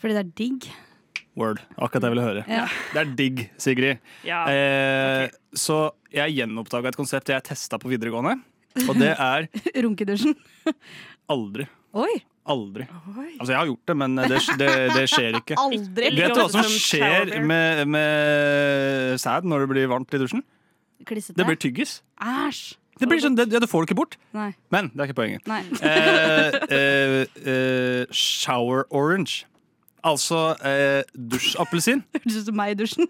[0.00, 0.68] Fordi det er digg.
[1.36, 1.60] Word.
[1.78, 2.44] Akkurat det jeg ville høre.
[2.48, 2.66] Ja.
[2.92, 3.98] Det er digg, Sigrid.
[4.24, 8.42] Ja, Eh, Så jeg gjenoppdaga et konsept jeg testa på videregående.
[8.88, 9.48] Og det er
[9.84, 10.34] Runkedusjen.
[11.28, 11.66] aldri.
[11.98, 12.12] Oi.
[12.48, 12.86] Aldri.
[12.88, 15.56] Altså, jeg har gjort det, men det, det, det skjer ikke.
[15.64, 16.10] Aldri.
[16.16, 20.40] Vet du hva som skjer med, med sæd når det blir varmt i dusjen?
[21.08, 21.36] Klissete.
[21.36, 21.98] Det blir tyggis.
[22.24, 22.62] Æsj.
[22.98, 24.16] Det, blir sånn, det, det får du ikke bort.
[24.34, 24.48] Nei.
[24.74, 25.44] Men det er ikke poenget.
[25.50, 25.60] Nei.
[25.78, 27.20] Eh, eh,
[27.52, 29.44] eh, shower orange.
[30.08, 32.00] Altså eh, dusjappelsin.
[32.16, 33.06] Hørtes ut som meg i dusjen.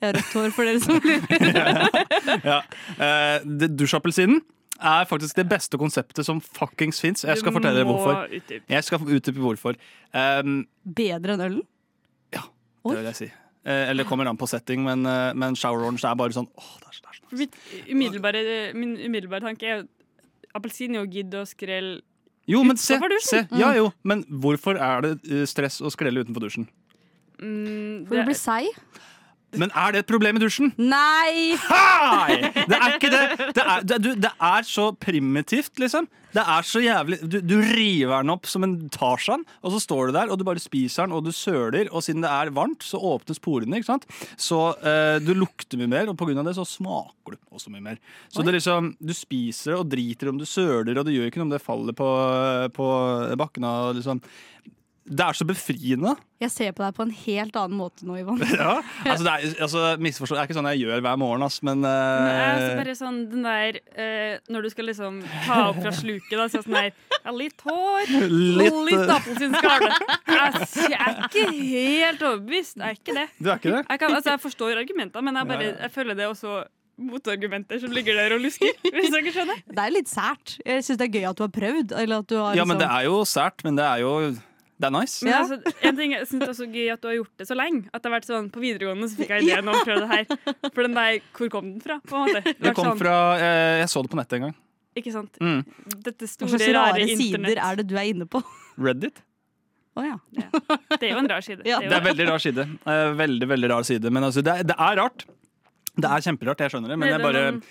[0.00, 2.40] Jeg har rødt hår for dere som lurer.
[2.46, 2.58] ja.
[2.96, 4.40] eh, det- Dusjappelsinen
[4.82, 7.24] er faktisk det beste konseptet som fuckings fins.
[7.24, 8.32] Jeg skal fortelle dere hvorfor.
[8.70, 9.78] Jeg skal utdype hvorfor.
[10.14, 11.62] Um, Bedre enn ølen?
[12.34, 12.42] Ja,
[12.88, 13.30] det vil jeg si.
[13.60, 16.70] Eh, eller kommer an på setting, men, eh, men shower orange er bare sånn åh,
[16.80, 17.36] det er så, det er så.
[17.36, 17.58] Mitt
[17.92, 19.82] umiddelbare, min umiddelbare tanke er
[20.56, 21.90] appelsin og gidd og skrell
[22.48, 23.44] Jo, men se, utenfor dusjen.
[23.50, 23.60] se.
[23.60, 26.66] Ja jo, men hvorfor er det eh, stress å skrelle utenfor dusjen?
[27.40, 28.72] Mm, For du blir seig.
[29.58, 30.70] Men er det et problem i dusjen?
[30.78, 31.56] Nei!
[31.64, 32.38] Hei!
[32.54, 33.22] Det er ikke det.
[33.56, 36.06] Det er, det, du, det er så primitivt, liksom.
[36.30, 40.10] Det er så jævlig Du, du river den opp som en Tarzan, og så står
[40.10, 42.84] du der, og du bare spiser den, og du søler, og siden det er varmt,
[42.86, 44.06] så åpnes porene, ikke sant?
[44.38, 47.98] Så uh, du lukter mye mer, og av det så smaker du også mye mer.
[48.30, 51.30] Så det er liksom, du spiser det og driter om du søler, og det gjør
[51.30, 52.10] ikke noe om det faller på,
[52.76, 52.86] på
[53.40, 54.22] bakken og liksom
[55.04, 56.12] Det er så befriende.
[56.40, 58.40] Jeg ser på deg på en helt annen måte nå, Ivan.
[58.60, 61.58] Ja, altså det er, altså, misforstå, det er ikke sånn jeg gjør hver morgen, ass,
[61.66, 61.90] men uh...
[61.90, 65.92] Nei, er eh, bare sånn den der uh, Når du skal liksom ta opp fra
[65.96, 68.12] sluket, da, så sånn der ja, Litt hår,
[68.60, 69.86] Litt, litt eh, appelsinskall.
[70.90, 72.76] Jeg, er ikke helt overbevist.
[72.76, 73.26] Jeg er ikke det.
[73.38, 73.80] Du er ikke det?
[73.82, 76.60] Jeg, kan, altså, jeg forstår argumentene, men jeg, bare, jeg føler det også
[77.00, 78.76] motargumenter som ligger der og lusker.
[78.84, 79.64] Hvis dere skjønner?
[79.68, 80.58] Det er litt sært.
[80.64, 81.96] Jeg syns det er gøy at du har prøvd.
[82.02, 84.12] Eller at du har Ja, men liksom- det er jo sært, men det er jo
[84.80, 85.20] Det er nice.
[85.26, 85.58] Men altså,
[85.90, 87.82] en ting jeg synes det er så gøy at du har gjort det så lenge.
[87.92, 90.10] At det har vært sånn På videregående så fikk jeg ideen om å prøve det
[90.14, 90.68] her.
[90.72, 91.98] For den der, hvor kom den fra?
[92.00, 92.40] på en måte?
[92.48, 94.54] Det Det kom sånn, fra eh, Jeg så det på nettet en gang.
[95.00, 95.36] Ikke sant?
[95.40, 95.60] Mm.
[96.06, 98.40] Dette store, rare rare sider er det du er inne på?
[98.80, 99.20] Reddit.
[99.98, 100.16] Oh, ja.
[100.96, 101.62] Det er jo en rar side.
[101.68, 101.78] Ja.
[101.82, 102.64] Det er veldig rar side.
[102.88, 104.10] Eh, veldig, veldig rar side.
[104.14, 105.26] Men altså, det, er, det er rart.
[106.00, 107.62] Det er kjemperart, jeg skjønner det, men jeg bare noen-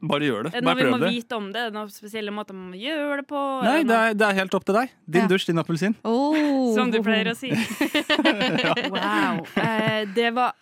[0.00, 0.54] Bare gjør det.
[0.54, 1.60] Er det noe vi må vite om det?
[1.60, 3.42] Er det noen spesielle måter man gjør det på?
[3.66, 4.94] Nei, det er, det er helt opp til deg.
[5.04, 5.96] Din dusj, din appelsin.
[6.76, 7.52] Som du pleier å si.
[8.94, 9.44] wow.
[9.60, 10.56] Eh, det var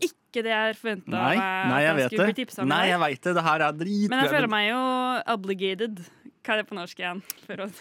[0.00, 2.64] ikke det jeg forventa Nei, nei, jeg vet det.
[2.70, 3.34] Nei, jeg vet det.
[3.40, 4.14] Det her er dritbra.
[4.14, 4.80] Men jeg føler meg jo
[5.34, 6.02] obligated.
[6.40, 7.18] Hva er det på norsk igjen?
[7.44, 7.66] For å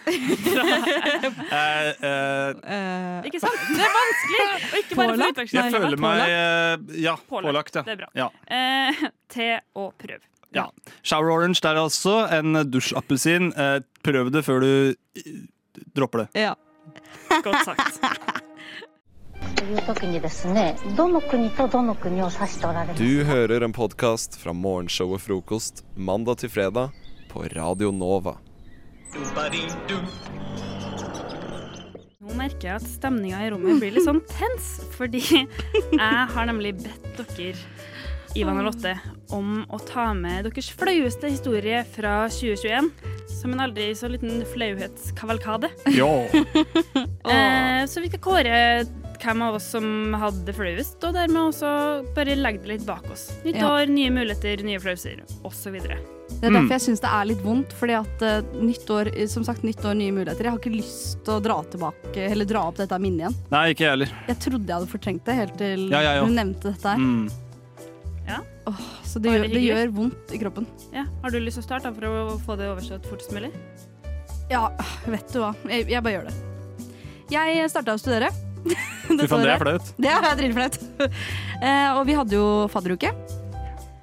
[1.50, 3.62] Eh, eh, Ikke sant?
[3.70, 4.42] Det er vanskelig!
[4.50, 5.54] Og ikke bare pålagt.
[5.54, 7.80] jeg føler meg eh, Ja, pålagt.
[7.80, 7.86] ja.
[7.88, 8.10] Det er bra.
[8.20, 8.28] Ja.
[8.52, 9.48] Eh, te
[9.80, 10.26] og prøv.
[10.55, 10.69] Ja.
[11.03, 12.29] Shower orange der altså.
[12.31, 13.53] En dusjappelsin.
[13.59, 15.33] Eh, prøv det før du eh,
[15.97, 16.29] dropper det.
[16.47, 16.55] Ja.
[17.43, 18.01] Godt sagt.
[19.57, 26.91] という時にですねどの国とどの国を指しておられます Du hører en podkast fra morgenshowet Frokost mandag til fredag
[27.29, 28.37] på Radio Nova.
[32.21, 36.75] Nå merker jeg at stemninga i rommet blir litt sånn tens, fordi jeg har nemlig
[36.81, 37.59] bedt dere,
[38.38, 38.94] Ivan og Lotte,
[39.34, 42.92] om å ta med deres flaueste historie fra 2021.
[43.40, 45.72] Som en aldri så liten flauhetskavalkade.
[45.98, 46.12] Ja.
[47.30, 48.60] Eh, så vi skal kåre
[49.22, 51.70] hvem av oss som hadde det flauest, og dermed også
[52.16, 53.28] bare legge det litt bak oss.
[53.46, 53.68] Nytt Ja.
[53.76, 55.76] år, nye muligheter, nye flauser, osv.
[55.78, 56.56] Det er Mm.
[56.56, 57.74] derfor jeg syns det er litt vondt.
[57.78, 60.48] Fordi at uh, nytt år, som sagt, nytt år, nye muligheter.
[60.48, 63.38] Jeg har ikke lyst til å dra tilbake Eller dra opp dette minnet igjen.
[63.52, 64.16] Nei, ikke jeg heller.
[64.32, 66.98] Jeg trodde jeg hadde fortrengt det helt til Ja, ja, hun nevnte dette her.
[66.98, 67.30] Mm.
[68.70, 70.68] Åh, så det gjør, det gjør vondt i kroppen.
[70.94, 71.06] Ja.
[71.24, 73.50] Har du lyst til å starte for å få det overstått fortest mulig?
[74.52, 74.68] Ja,
[75.10, 75.54] vet du hva.
[75.70, 76.38] Jeg, jeg bare gjør det.
[77.34, 78.32] Jeg starta å studere.
[78.66, 79.92] det, faen, det er flaut.
[79.98, 80.80] Det er dritflaut.
[81.66, 83.14] eh, og vi hadde jo fadderuke.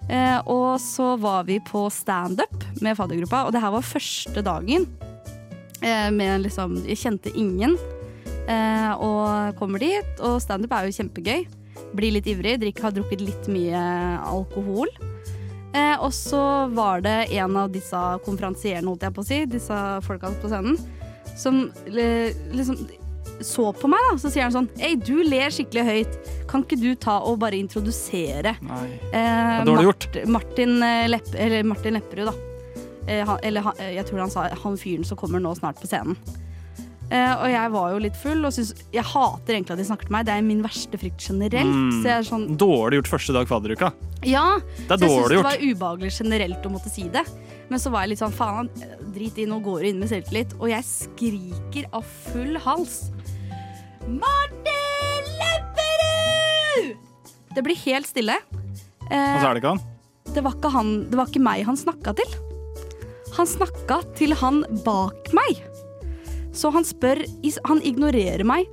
[0.06, 4.86] Eh, og så var vi på standup med faddergruppa, og det her var første dagen.
[5.82, 7.76] Eh, med liksom Jeg kjente ingen.
[8.46, 11.46] Eh, og kommer dit, og standup er jo kjempegøy.
[11.96, 13.80] Blir litt ivrig, drikker, har drukket litt mye
[14.26, 14.90] alkohol.
[15.76, 16.40] Eh, og så
[16.72, 20.78] var det en av disse konferansierende, holdt jeg på å si, disse folka på scenen,
[21.36, 22.78] som eh, liksom
[23.44, 24.14] så på meg, da.
[24.22, 26.14] Så sier han sånn Hei, du ler skikkelig høyt.
[26.48, 28.86] Kan ikke du ta og bare introdusere Nei.
[29.12, 30.06] eh, gjort.
[30.08, 32.34] Mart- Martin, eh, Lepp, eller Martin Lepperud, da.
[33.06, 35.76] Eh, han, eller han, eh, jeg tror han sa han fyren som kommer nå snart
[35.82, 36.16] på scenen.
[37.06, 40.08] Eh, og jeg var jo litt full, og synes, jeg hater egentlig at de snakker
[40.08, 40.24] til meg.
[40.26, 41.70] Det er min verste frykt generelt.
[41.70, 42.00] Mm.
[42.10, 43.92] Er sånn Dårlig gjort første dag fadderuka.
[44.26, 47.22] ja, Det er så jeg syns det var ubehagelig generelt å måtte si det.
[47.70, 48.68] Men så var jeg litt sånn faen,
[49.14, 50.54] drit i, nå går du inn med selvtillit.
[50.58, 52.02] Og jeg skriker av
[52.32, 52.98] full hals.
[54.06, 56.96] Martin Lepperud!
[57.56, 58.36] Det blir helt stille.
[59.06, 59.82] Uh, Og så er det ikke han.
[60.34, 62.36] det var ikke, han, det var ikke meg han snakka til.
[63.38, 65.62] Han snakka til han bak meg.
[66.56, 67.20] Så han spør
[67.68, 68.66] Han ignorerer meg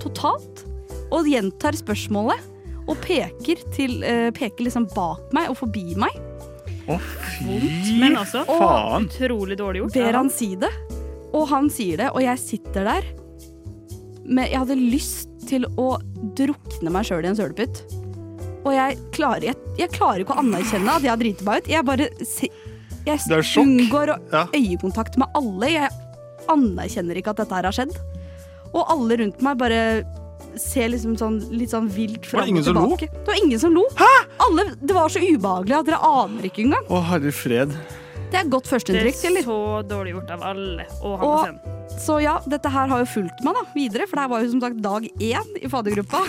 [0.00, 0.64] totalt
[1.12, 2.46] og gjentar spørsmålet.
[2.88, 6.10] Og peker, til, eh, peker liksom bak meg og forbi meg.
[6.90, 9.06] Å, fy Men også faen.
[9.06, 9.92] utrolig dårlig gjort.
[9.94, 10.70] Ber han si det.
[11.32, 13.04] Og han sier det, og jeg sitter der.
[14.24, 16.00] Men jeg hadde lyst til å
[16.34, 17.82] drukne meg sjøl i en sølepytt.
[18.64, 21.70] Og jeg klarer, jeg, jeg klarer ikke å anerkjenne at jeg har driti meg ut.
[21.70, 22.48] Jeg bare se,
[23.06, 23.18] jeg
[23.62, 24.42] unngår å Ja.
[24.56, 25.70] øyekontakt med alle.
[25.70, 25.90] Jeg
[26.52, 27.94] anerkjenner ikke at dette her har skjedd.
[28.70, 29.80] Og alle rundt meg bare
[30.58, 32.84] ser liksom sånn, litt sånn vilt fram og som lo?
[32.88, 33.08] tilbake.
[33.14, 33.84] Det var ingen som lo.
[34.42, 36.86] Alle, det var så ubehagelig at dere aner ikke engang.
[36.90, 37.74] Å, herre fred.
[38.30, 39.58] Det er godt førsteinntrykk, Det er så
[39.90, 41.78] dårlig gjort av alle å ha på scenen.
[42.00, 44.50] så ja, dette her har jo fulgt meg da, videre, for det her var jo
[44.52, 46.20] som sagt dag én i faddergruppa.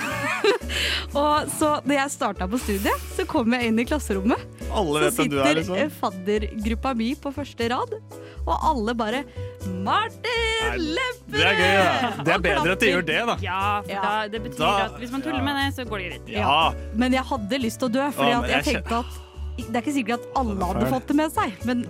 [1.22, 4.42] og så da jeg starta på studiet, så kom jeg inn i klasserommet.
[4.72, 5.78] Alle vet så sitter du er, liksom.
[5.78, 7.96] eh, faddergruppa mi på første rad,
[8.42, 9.24] og alle bare
[9.86, 11.32] Martin Lepperød!
[11.32, 12.24] Det er gøy, da.
[12.26, 13.36] Det er bedre at de gjør det, da.
[13.46, 16.08] Ja, for da, det betyr Da- at hvis man tuller med det, så går det
[16.16, 16.32] greit.
[16.40, 16.74] Ja.
[16.98, 19.20] Men jeg hadde lyst til å dø, fordi Ja, at jeg jeg tenkte at
[19.70, 21.86] Det er ikke sikkert at alle hadde fått det med seg, men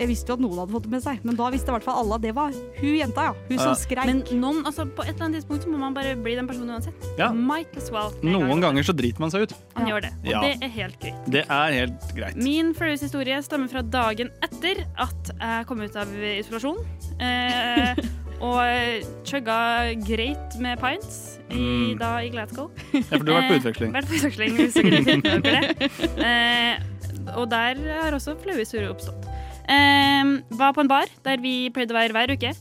[0.00, 1.18] jeg visste jo at noen hadde fått det med seg.
[1.22, 3.34] Men da visste i hvert fall alle at det var hun jenta, ja.
[3.50, 4.06] Hun som skreik.
[4.08, 6.72] Men noen, altså, på et eller annet tidspunkt så må man bare bli den personen
[6.74, 7.04] uansett.
[7.20, 7.28] Ja.
[7.36, 8.10] Might as well.
[8.24, 9.54] Noen ganger så driter man seg ut.
[9.76, 10.40] Man gjør det, og Ja.
[10.40, 11.28] det er helt greit.
[11.36, 12.36] Det er helt greit.
[12.40, 16.80] Min flaueste historie stammer fra dagen etter at jeg kom ut av isolasjon.
[17.20, 17.94] Eh,
[18.48, 19.60] og chugga
[20.02, 21.98] greit med pints i, Mm.
[22.00, 22.70] da i Glasgow.
[22.96, 23.92] Ja, for du har vært på Eh, utveksling.
[23.92, 25.90] Vært på utveksling, hvis dere dere det.
[26.24, 26.88] Eh,
[27.36, 29.28] og der har også flaue historier oppstått.
[29.70, 32.52] Eh, var på en bar der vi pleide å være hver uke.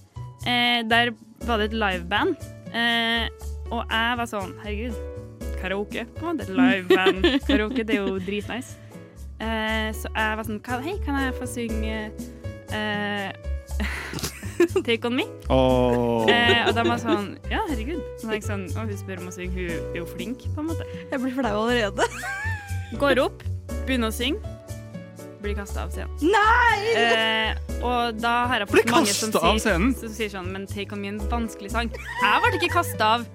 [0.46, 1.14] Eh, der
[1.48, 2.36] var det et liveband.
[2.72, 3.28] Eh,
[3.72, 4.98] og jeg var sånn Herregud,
[5.62, 6.06] karaoke.
[6.18, 6.52] på en måte.
[6.52, 7.28] Liveband.
[7.50, 8.78] Karaoke, det er jo dritnice.
[9.42, 11.96] Eh, så jeg var sånn Hei, kan jeg få synge
[12.78, 13.32] eh,
[14.86, 15.26] Take On Me?
[15.50, 16.30] Oh.
[16.30, 18.04] Eh, og de var sånn Ja, herregud.
[18.22, 20.70] Så jeg sånn, og hun spør om å synge, hun er jo flink, på en
[20.70, 20.86] måte.
[21.10, 22.06] Jeg blir flau allerede.
[23.02, 23.42] Går opp,
[23.88, 24.56] begynner å synge,
[25.42, 26.14] blir kasta av scenen.
[26.22, 26.96] Nei!
[26.96, 31.02] Eh, og da har jeg fått mange som sier, som sier sånn Men Take On
[31.02, 31.90] Me er en vanskelig sang.
[32.22, 33.26] Jeg ble ikke kasta av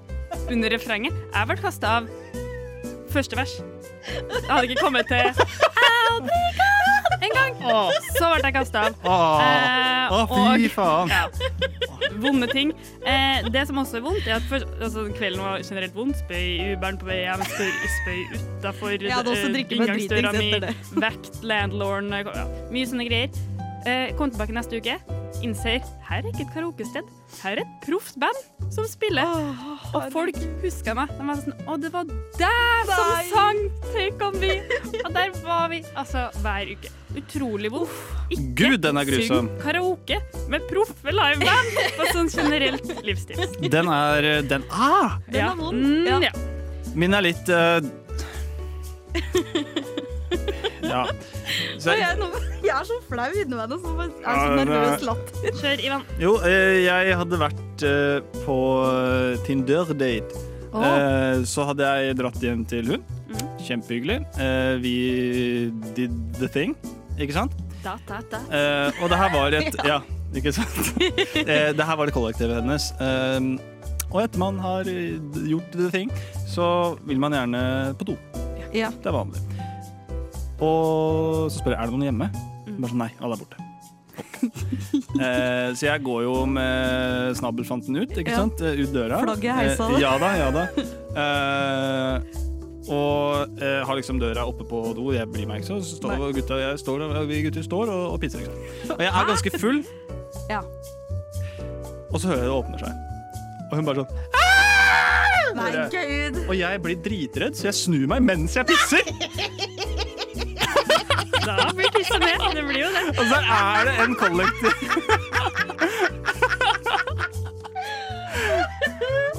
[0.52, 1.16] under refrenget.
[1.34, 2.10] Jeg ble kasta av
[3.10, 3.58] første vers.
[4.06, 7.58] Jeg hadde ikke kommet til I'll be gone en gang.
[8.16, 9.00] Så ble jeg kasta av.
[9.06, 9.42] Åh.
[9.46, 10.20] Eh, Å,
[10.56, 11.12] fy faen.
[11.12, 11.24] Ja.
[12.22, 12.72] Vonde ting.
[13.06, 16.14] Eh, det som også er vondt, er at for, altså, kvelden var generelt vond.
[16.22, 20.52] Spøy i Uberen på vei hjem, spøy, spøy utafor inngangsdøra mi.
[21.02, 23.44] Vekt landlorden ja, Mye sånne greier.
[23.86, 24.96] Eh, kom tilbake neste uke.
[25.46, 27.06] Innser her er ikke et karaokested.
[27.42, 28.38] Her er et proft band
[28.74, 29.30] som spiller.
[29.94, 31.12] og folk husker meg.
[31.18, 32.08] De var sånn Å, det var
[32.40, 33.60] deg som sang
[33.92, 34.56] Take On Me!
[35.04, 36.90] Og der var vi altså hver uke.
[37.16, 37.94] Utrolig vondt.
[38.34, 39.46] Ikke Gud, den er grusom.
[39.46, 40.18] syng karaoke
[40.52, 43.46] med proffe liveband på sånn generelt livsstil.
[43.70, 45.14] Den er Den ah!
[45.30, 45.86] Den er vond.
[45.86, 46.34] Mm, ja.
[46.96, 47.80] Min er litt eh,
[50.86, 51.02] Ja.
[51.82, 52.16] Så, jeg,
[52.64, 53.76] jeg er så flau inni meg nå.
[53.82, 55.58] så Jeg er så nervøs latter.
[55.60, 56.04] Kjør, Ivan.
[56.22, 58.56] jo, eh, jeg hadde vært eh, på
[58.88, 60.42] eh, Tinder-date.
[60.76, 63.04] Eh, så hadde jeg dratt hjem til hun.
[63.30, 63.44] Mm.
[63.68, 64.18] Kjempehyggelig.
[64.42, 64.94] Eh, vi
[65.96, 66.74] did the thing,
[67.20, 67.54] ikke sant?
[67.84, 68.40] Da, da, da.
[68.50, 70.00] Eh, og det her var et Ja,
[70.36, 70.92] ikke sant?
[71.00, 72.90] Eh, det her var det kollektivet hennes.
[73.00, 73.40] Eh,
[74.10, 76.12] og etter man har gjort the thing,
[76.48, 76.66] så
[77.08, 77.62] vil man gjerne
[77.98, 78.16] på do.
[78.74, 78.90] Ja.
[79.02, 79.40] Det er vanlig.
[80.60, 82.28] Og så spør jeg er det noen hjemme.
[82.76, 83.62] Bare sånn nei, alle er borte.
[85.20, 88.38] eh, så jeg går jo med snabelfanten ut, ikke Ja.
[88.44, 88.60] sant?
[88.64, 89.18] Eh, Ut døra.
[89.24, 90.64] Flagget heisa, Eh, ja da, ja da.
[91.16, 92.42] Eh,
[92.86, 95.10] og eh, har liksom døra oppe på do.
[95.12, 95.80] Jeg blir meg ikke så.
[95.82, 98.46] så står, gutta, står, vi gutter står og, og pisser.
[98.94, 99.82] Og jeg er ganske full,
[100.48, 100.62] Ja.
[102.12, 102.92] og så hører jeg det åpner seg.
[103.70, 104.12] Og hun bare sånn
[105.56, 106.36] Nei, gud.
[106.50, 109.00] Og jeg blir dritredd, så jeg snur meg mens jeg pisser.
[111.46, 112.46] Da blir tissa med.
[112.54, 113.04] Det blir jo det.
[113.14, 114.72] Og så er det en kollektiv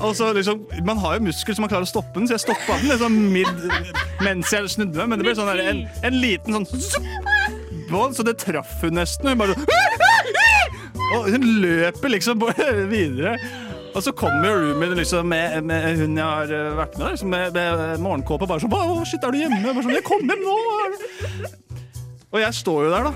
[0.02, 2.46] Og så liksom, Man har jo muskel så man klarer å stoppe den, så jeg
[2.46, 3.64] stoppa den liksom mid,
[4.22, 5.10] mens jeg snudde meg.
[5.10, 6.68] Men det ble sånn der, en, en liten sånn
[7.88, 9.30] så det traff hun nesten.
[9.32, 9.64] Hun bare sånn
[11.16, 12.44] Og hun løper liksom
[12.92, 13.38] videre.
[13.96, 17.56] Og så kommer roomien liksom med, med hun jeg har eh, vært med, liksom med,
[17.56, 19.64] med morgenkåpe bare sånn Å, shit, er du hjemme?
[19.64, 21.64] Bare sånn, jeg kom hjem nå!
[22.34, 23.14] Og jeg står jo der, da.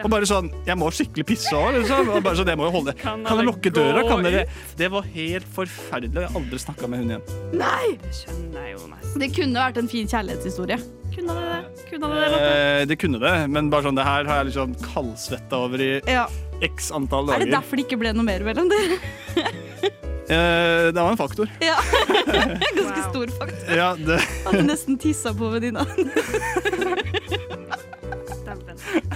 [0.00, 2.08] Og bare sånn Jeg må skikkelig pisse òg, liksom.
[2.14, 4.04] Og bare sånn, jeg må jo holde Kan Kan jeg lukke døra?
[4.08, 4.46] Kan dere?
[4.78, 6.14] Det var helt forferdelig.
[6.22, 7.26] Jeg har aldri snakka med hun igjen.
[7.60, 7.90] Nei!
[8.00, 9.20] Det skjønner jeg jo nesten.
[9.20, 10.80] Det kunne vært en fin kjærlighetshistorie.
[11.10, 11.84] Kunne det det?
[11.90, 12.40] Kunne det det?
[12.48, 15.90] Eh, det kunne det, men bare sånn, det her har jeg liksom kaldsvetta over i
[16.08, 16.24] Ja.
[16.64, 19.00] x antall Er det derfor det ikke ble noe mer mellom dere?
[20.30, 21.50] Eh, det var en faktor.
[21.60, 21.76] Ja.
[22.76, 23.74] Ganske stor faktor.
[23.76, 25.82] Ja, det Hadde nesten tissa på venninna.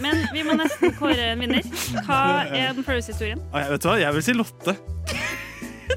[0.02, 1.64] Men vi må nesten kåre en vinner.
[2.06, 2.18] Hva
[2.50, 3.40] er den flaueste historien?
[3.52, 4.76] Ah, jeg, vet du hva, jeg vil si Lotte.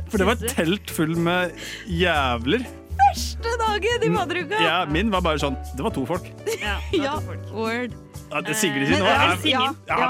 [0.07, 1.57] For det var et telt full med
[1.91, 2.63] jævler.
[3.07, 4.59] Første dagen i Madruga!
[4.63, 6.25] Ja, min var bare sånn Det var to folk.
[6.59, 7.15] Ja, det var Ja,
[7.53, 7.93] word.
[8.27, 9.61] Det Sigrid sin er, ja,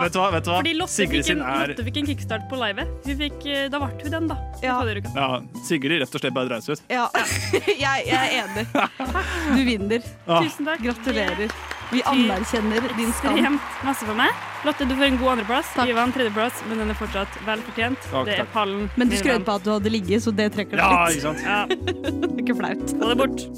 [0.02, 0.32] vet du hva?
[0.34, 0.58] Vet du hva?
[0.58, 2.90] Fordi Lotte Sigrid fikk, en, er Lotte fikk en kickstart på livet.
[3.06, 4.38] Hun fikk, eh, da ble hun den, da.
[4.64, 4.78] Ja.
[4.82, 5.30] ja,
[5.68, 6.86] Sigrid rett og slett bare dreide seg ut.
[6.92, 7.08] Ja,
[7.86, 8.68] jeg, jeg er enig.
[9.54, 10.12] Du vinner.
[10.26, 10.42] Ah.
[10.42, 10.82] Tusen takk.
[10.88, 11.54] Gratulerer.
[11.92, 13.38] Vi anerkjenner din skam.
[13.38, 14.44] Ekstremt masse for meg.
[14.68, 15.72] Lotte, du får en god andreplass.
[15.88, 18.10] Ivan tredjeplass, men den er fortsatt vel fortjent.
[18.12, 18.90] Takk, det er pallen.
[19.00, 21.46] Men du skrøt på at du hadde ligget, så det trekker det Ja, ikke sant?
[21.46, 21.64] Ja.
[22.18, 22.86] Det er ikke flaut.
[22.98, 23.50] Få det bort.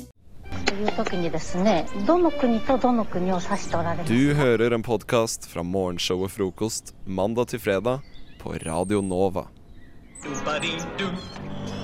[4.07, 8.05] Du hører en podkast fra morgenshowet Frokost mandag til fredag
[8.41, 9.47] på Radio Nova.
[10.22, 11.78] Det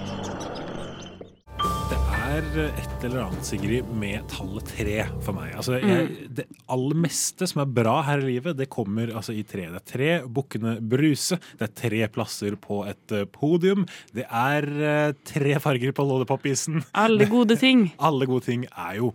[2.36, 5.54] er et eller annet, Sigrid, med tallet tre for meg.
[5.56, 9.44] Altså, jeg, det aller meste som er bra her i livet, det kommer altså, i
[9.48, 9.68] tre.
[9.72, 14.68] Det er tre bukkene Bruse, det er tre plasser på et eh, podium, det er
[14.68, 16.82] eh, tre farger på Lollipop-isen.
[16.98, 17.88] Alle gode ting.
[18.10, 19.14] Alle gode ting er jo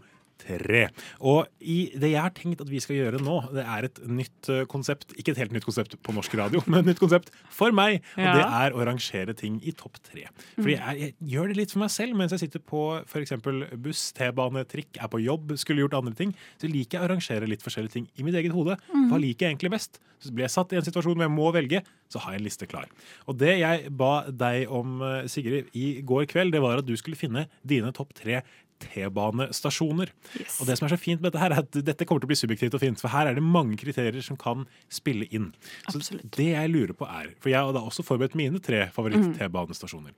[0.50, 0.82] tre.
[1.20, 4.50] Og i det jeg har tenkt at vi skal gjøre nå, det er et nytt
[4.52, 5.14] eh, konsept.
[5.20, 8.00] Ikke et helt nytt konsept på norsk radio, men et nytt konsept for meg.
[8.16, 8.34] Og Ja.
[8.38, 10.26] det er å rangere ting i topp tre.
[10.58, 13.32] Fordi jeg, jeg gjør det litt for meg selv mens jeg sitter på f.eks.
[13.80, 16.34] buss, T-bane, trikk, er på jobb, skulle gjort andre ting.
[16.60, 18.76] Så liker jeg å rangere litt forskjellige ting i mitt eget hode.
[19.10, 20.00] Hva liker jeg egentlig best?
[20.20, 21.78] Så blir jeg satt i en situasjon hvor jeg må velge,
[22.12, 22.90] så har jeg en liste klar.
[23.30, 26.92] Og det jeg ba deg om, eh, Sigrid, i går kveld, det var at du
[27.00, 28.42] skulle finne dine topp tre
[28.80, 30.12] T-banestasjoner.
[30.60, 32.32] Og det som er så fint med dette her, er at dette kommer til å
[32.32, 35.50] bli subjektivt og fint, for her er det mange kriterier som kan spille inn.
[35.88, 40.16] Så det jeg lurer på er, for jeg har da også forberedt mine tre favoritt-T-banestasjoner.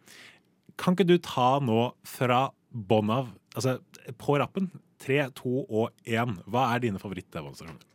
[0.80, 3.78] Kan ikke du ta nå fra bånn av, altså
[4.18, 4.70] på rappen,
[5.02, 7.88] tre, to og én, hva er dine favoritt-T-banestasjoner?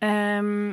[0.00, 0.72] Um,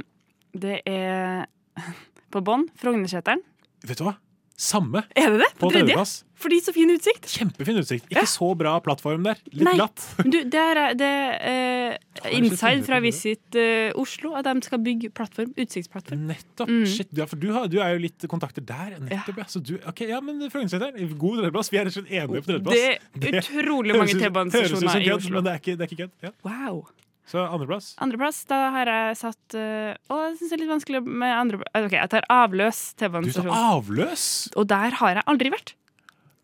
[0.55, 1.47] det er
[2.33, 3.43] på bånn Frognerseteren.
[3.87, 4.15] Vet du hva?
[4.57, 5.03] Samme.
[5.15, 5.51] Er det det?
[5.59, 6.23] På På tredje?
[6.37, 7.27] Fordi så fin utsikt.
[7.29, 8.07] Kjempefin utsikt.
[8.09, 9.39] Ikke så bra plattform der.
[9.51, 9.73] Litt Nei.
[9.77, 10.03] glatt.
[10.19, 14.81] Men Du, det er, det er uh, inside fra Visit uh, Oslo at de skal
[14.85, 16.27] bygge plattform, utsiktsplattform.
[16.29, 16.69] Nettopp.
[16.69, 16.85] Mm.
[16.89, 18.99] Shit, ja, for du, har, du er jo litt kontakter der.
[19.01, 19.47] Nettopp, ja.
[19.49, 21.73] Så du, ok, ja, men Frognerseteren, god tredjeplass.
[21.73, 23.09] Vi er rett og slett enige på tredjeplass.
[23.17, 25.39] Det er utrolig mange T-banestasjoner i Oslo.
[25.39, 26.17] Men det er ikke, det er ikke kødd.
[26.29, 26.33] Ja.
[26.49, 26.85] Wow.
[27.27, 27.89] Så andreplass.
[28.03, 31.59] Andreplass, da har jeg satt eh, Å, jeg syns det er litt vanskelig med andre
[31.75, 34.27] OK, jeg tar avløs Du tar avløs?
[34.55, 35.73] Og der har jeg aldri vært.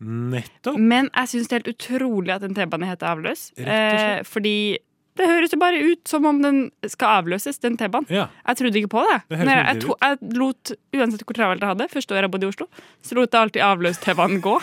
[0.04, 0.76] Nettopp.
[0.76, 3.46] Men jeg syns det er helt utrolig at en T-bane heter avløs.
[3.56, 4.02] Rett og.
[4.04, 4.56] Eh, fordi
[5.14, 6.56] det høres jo bare ut som om den
[6.90, 8.08] skal avløses, den T-banen.
[8.10, 8.26] Ja.
[8.48, 9.20] Jeg trodde ikke på det.
[9.30, 12.48] Det jeg, jeg, to, jeg lot, Uansett hvor travelt jeg hadde, første året jeg bodde
[12.48, 12.66] i Oslo,
[13.04, 14.56] så lot jeg alltid avløs-T-banen gå.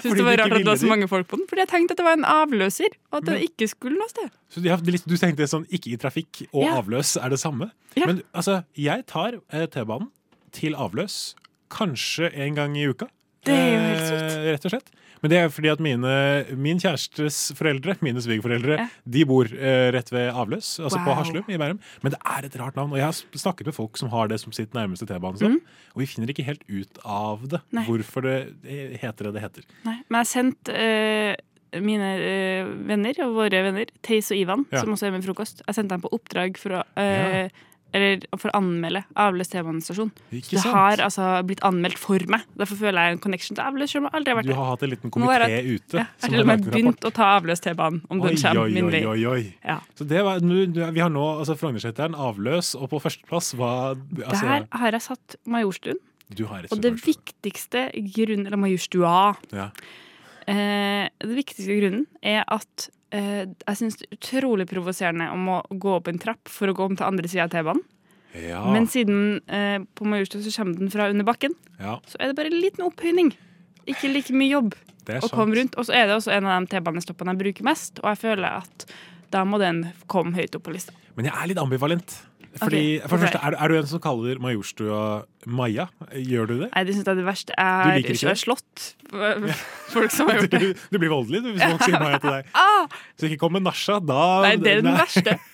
[0.00, 1.92] Syns det var rart at det var så mange folk på den, fordi jeg tenkte
[1.96, 4.30] at det var en avløser, og at det ikke skulle noe sted.
[4.48, 4.70] Så de
[5.02, 6.76] du tenkte sånn ikke i trafikk og Ja.
[6.80, 7.70] avløs er det samme?
[7.98, 8.06] Ja.
[8.06, 10.10] Men altså, jeg tar eh, T-banen
[10.52, 11.34] til avløs
[11.70, 13.06] kanskje en gang i uka.
[13.44, 14.90] Det er jo helt Eh, rett og slett.
[15.22, 16.12] Men det er fordi at mine,
[16.56, 18.86] min kjærestes foreldre, mine svigerforeldre, Ja.
[19.04, 21.18] de bor eh, rett ved Avløs, altså på Wow.
[21.20, 21.80] Haslum i Bærum.
[22.02, 24.40] Men det er et rart navn, og jeg har snakket med folk som har det
[24.40, 25.60] som sitt nærmeste T-banestopp,
[25.94, 27.60] og vi finner ikke helt ut av det.
[27.70, 27.76] Mm.
[27.80, 27.84] Nei.
[27.90, 28.38] Hvorfor det
[29.02, 29.62] heter det det heter.
[29.84, 31.36] Nei, men jeg har sendt eh,
[31.80, 34.80] mine eh, venner og våre venner, Theis og Ivan, Ja.
[34.80, 37.50] som også er med i frokost, jeg sendte dem på oppdrag for å, eh,
[37.92, 40.10] eller for å anmelde Avløs T-banestasjon.
[40.30, 42.44] Så det har altså blitt anmeldt for meg.
[42.58, 43.90] Derfor føler jeg en connection til Avløs.
[43.90, 45.96] selv om jeg aldri har vært Du har hatt en liten komité ute.
[45.98, 48.90] Ja, jeg som har begynt å ta Avløs T-banen, om den Oi, kommer oi, min
[48.90, 49.02] vei.
[49.06, 49.42] oi, oi.
[49.64, 49.78] Ja.
[49.98, 53.96] Så det var, nu, nu- vi har nå altså Frognerseteren, avløs, og på førsteplass var
[53.96, 55.98] altså, Der har jeg satt Majorstuen.
[56.30, 59.34] Du har Og det viktigste grunnen Eller Majorstua.
[59.50, 59.70] Ja.
[60.46, 65.60] Eh, det viktigste grunnen er at eh, jeg syns det er utrolig provoserende om å
[65.70, 67.82] gå opp en trapp for å gå om til andre sida av T-banen.
[68.38, 68.60] Ja.
[68.70, 71.98] Men siden eh, på Majorstua så kommer den fra under bakken, Ja.
[72.06, 73.32] så er det bare en liten opphøyning.
[73.90, 74.74] Ikke like mye jobb
[75.10, 75.74] å komme rundt.
[75.80, 78.60] Og så er det også en av de T-banestoppene jeg bruker mest, og jeg føler
[78.62, 78.86] at
[79.34, 80.94] da må den komme høyt opp på lista.
[81.16, 82.20] Men jeg er litt ambivalent.
[82.58, 83.08] Fordi, okay.
[83.08, 85.02] for det første, er, er du en som kaller Majorstua
[85.46, 85.84] Maja?
[86.18, 86.70] Gjør du det?
[86.72, 87.54] Nei, det syns jeg er det verste.
[87.54, 88.86] Jeg liker ikke har slått
[89.94, 90.60] folk som har gjort det.
[90.64, 92.50] Du, du blir voldelig du, hvis folk sier Maja til deg.
[92.64, 92.90] Ah!
[93.20, 94.98] Så ikke kom med Nasha, da Nei, det er den nei.
[94.98, 95.36] verste.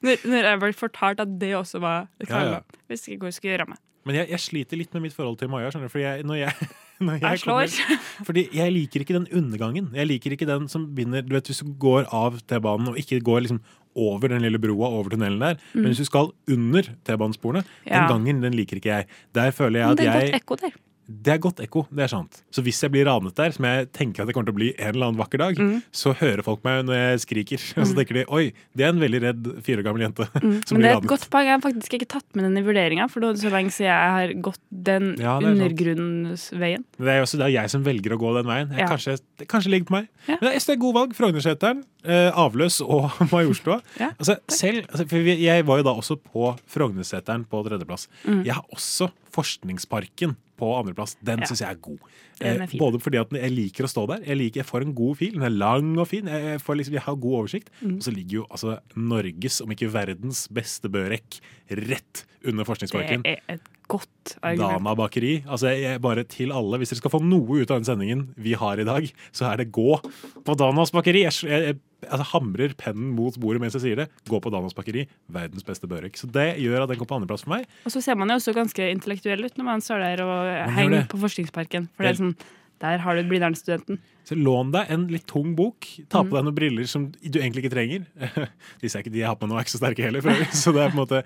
[0.00, 2.30] Når, når jeg ble fortalt at det også var et Ja, ja.
[2.32, 2.78] kallenavn.
[2.88, 3.80] Hvis ikke hvor jeg skulle gjøre meg.
[4.08, 5.68] Men jeg, jeg sliter litt med mitt forhold til Maja.
[5.70, 5.92] skjønner du?
[5.92, 6.70] Fordi jeg, når jeg,
[7.06, 7.66] når jeg, Jeg slår.
[7.66, 9.90] kommer- Fordi jeg liker ikke den undergangen.
[9.94, 13.20] Jeg liker ikke den som binder Du vet, Hvis du går av T-banen og ikke
[13.24, 13.60] går liksom
[13.96, 15.80] over den lille broa over tunnelen der, Mm.
[15.82, 18.06] men hvis du skal under T-banesporene, Ja.
[18.06, 19.06] den gangen den liker ikke jeg.
[19.34, 20.70] Der føler jeg Men at det er et godt ekko der.
[21.10, 22.42] Det er godt ekko, det er sant.
[22.54, 24.68] Så hvis jeg blir ranet der, som jeg tenker at det kommer til å bli
[24.78, 25.82] en eller annen vakker dag, Mm.
[25.90, 27.64] så hører folk meg når jeg skriker.
[27.82, 30.40] Og så tenker de oi, det er en veldig redd fire år gammel jente som
[30.40, 30.60] Mm.
[30.70, 31.08] Men det er et ranet.
[31.10, 31.46] godt poeng.
[31.50, 34.14] Jeg har faktisk ikke tatt med den i vurderinga, for er så lenge siden jeg
[34.16, 36.84] har gått den Ja, er undergrunnsveien.
[36.98, 38.70] Det er også det er jeg som velger å gå den veien.
[38.70, 38.86] Jeg, Ja.
[38.94, 40.08] kanskje, det kanskje ligger på meg.
[40.28, 41.14] Men er- jeg synes det er god valg.
[41.16, 43.80] Frognerseteren, eh, Avløs og Majorstua.
[43.98, 48.06] Ja, altså, selv, altså, for jeg var jo da også på Frognerseteren på tredjeplass.
[48.26, 48.44] Mm.
[48.44, 51.16] Jeg har også Forskningsparken på andreplass.
[51.24, 51.48] Den Ja.
[51.50, 51.98] syns jeg er god.
[52.40, 54.22] Er Eh, både fordi at jeg liker å stå der.
[54.24, 55.32] Jeg, liker, jeg får en god fil.
[55.36, 56.26] Den er lang og fin.
[56.30, 57.68] Jeg, liksom, jeg har god oversikt.
[57.82, 57.96] Mm.
[57.96, 61.40] Og så ligger jo altså Norges, om ikke verdens, beste børek
[61.70, 63.22] rett under Forskningsparken.
[63.26, 64.78] Det er et godt argument.
[64.78, 65.32] Dama-bakeri.
[65.46, 68.54] Altså jeg, bare til alle, Hvis dere skal få noe ut av den sendingen vi
[68.58, 69.98] har i dag, så er det gå
[70.46, 71.24] på Danas bakeri.
[71.26, 74.08] Jeg, jeg, jeg altså, hamrer pennen mot bordet mens jeg sier det.
[74.30, 75.06] Gå på Danas bakeri.
[75.32, 76.16] Verdens beste børek.
[76.20, 77.66] Så det gjør at den kommer på andreplass for meg.
[77.88, 81.10] Og så ser man jo også ganske intellektuell ut når man står der og henger
[81.10, 81.90] på Forskningsparken.
[81.96, 82.34] For det er sånn,
[82.80, 83.98] der har du Blindern-studenten.
[84.24, 85.84] Så lån deg en litt tung bok.
[86.08, 86.34] Ta på Mhm.
[86.36, 88.06] deg noen briller som du egentlig ikke trenger.
[88.80, 90.22] Disse er ikke de jeg har på nå, er ikke så sterke heller.
[90.22, 90.30] For.
[90.54, 91.20] Så det er på en måte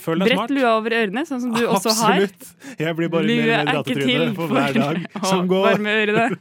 [0.00, 0.50] Føl deg Brett smart.
[0.56, 2.24] lua over ørene, sånn som du også har.
[2.24, 2.78] Absolutt.
[2.80, 6.36] Jeg blir bare lua mer og mer er til for hver dag som går.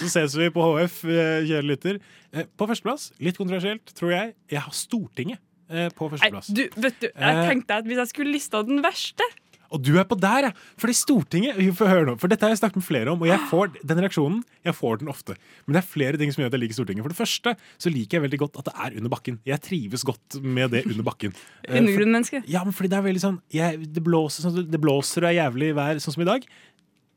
[0.00, 2.00] Så ses vi på HF, eh, kjære lytter.
[2.32, 6.52] Eh, På førsteplass, litt kontroversielt, tror jeg, jeg har Stortinget eh, på Nei, førsteplass.
[6.54, 9.26] du, vet du, jeg tenkte at hvis jeg skulle lista den verste
[9.70, 10.50] Og du er på der, ja!
[10.82, 13.28] Fordi Stortinget vi får høre nå, For dette har jeg snakket med flere om, og
[13.30, 15.36] jeg får den reaksjonen jeg får den ofte.
[15.64, 17.04] Men det er flere ting som gjør at jeg liker Stortinget.
[17.06, 19.38] For det første så liker jeg veldig godt at det er under bakken.
[19.46, 21.36] Jeg trives godt med det under bakken.
[21.70, 22.40] Eh, Undergrunnmenneske.
[22.50, 25.36] Ja, men fordi det er veldig sånn jeg, det, blåser, sånn det blåser og er
[25.36, 26.46] jævlig vær, sånn som i dag.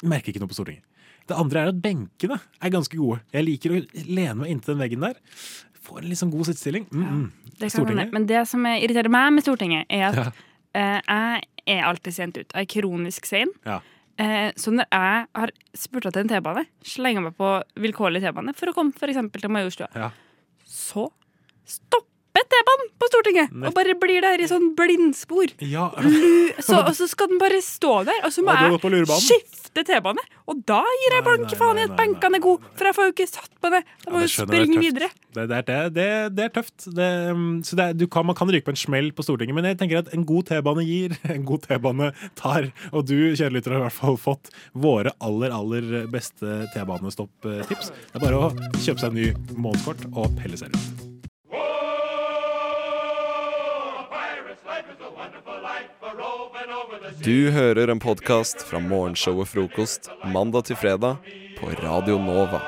[0.04, 0.84] Merker ikke noe på Stortinget.
[1.30, 3.22] Det andre er at benkene er ganske gode.
[3.34, 5.16] Jeg liker å lene meg inntil den veggen der.
[5.88, 6.86] Får en litt sånn god sittestilling.
[6.92, 7.26] Mm, mm.
[7.64, 7.72] Det.
[8.12, 10.26] Men det som irriterer meg med Stortinget, er at Ja.
[10.76, 12.48] eh, jeg er alltid sent ut.
[12.54, 13.52] Jeg er kronisk sein.
[13.66, 13.80] Ja.
[14.20, 17.50] Eh, så når jeg har spurta til en T-bane, slenger meg på
[17.82, 20.12] vilkårlig T-bane for å komme for eksempel til Majorstua, Ja.
[20.68, 21.08] så
[21.66, 25.54] stopper T-banen på Stortinget Nett- og bare blir der i sånn blindspor.
[25.62, 25.90] Ja.
[26.02, 29.22] Lu så, og så skal den bare stå der, og så må jeg lurebanen.
[29.74, 30.22] Skifte T-bane.
[30.50, 33.14] Og da gir jeg blanke faen i at benkene er gode, for jeg får jo
[33.16, 33.80] ikke satt på det.
[34.06, 35.10] Ja, må jo jeg springe videre.
[35.34, 36.08] Det, det, er- det, det,
[36.38, 36.88] det er tøft.
[36.94, 39.66] Det, um, så det du kan, man kan ryke på en smell på Stortinget, men
[39.66, 42.70] jeg tenker at en god T-bane gir, en god T-bane tar.
[42.92, 47.94] Og du, kjære lytter, har i hvert fall fått våre aller, aller beste T-banestopp-tips.
[48.12, 48.52] Det er bare å
[48.84, 51.03] kjøpe seg en ny månedskort og pelle seg rundt.
[57.24, 61.22] Du hører en podkast fra morgenshowet Frokost mandag til fredag
[61.58, 62.60] på Radio Nova.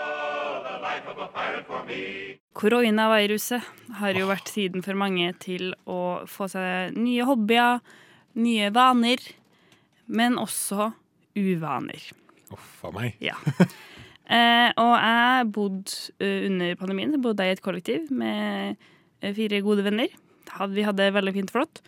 [2.55, 3.65] Koronaviruset
[3.99, 7.81] har jo vært tiden for mange til å få seg nye hobbyer,
[8.39, 9.21] nye vaner,
[10.07, 10.93] men også
[11.35, 12.07] uvaner.
[12.55, 13.19] Uff a meg.
[13.23, 13.37] Ja.
[14.25, 18.79] Eh, og jeg bodde eh, under pandemien bodde jeg i et kollektiv med
[19.21, 20.09] eh, fire gode venner.
[20.71, 21.83] Vi hadde det veldig fint flott.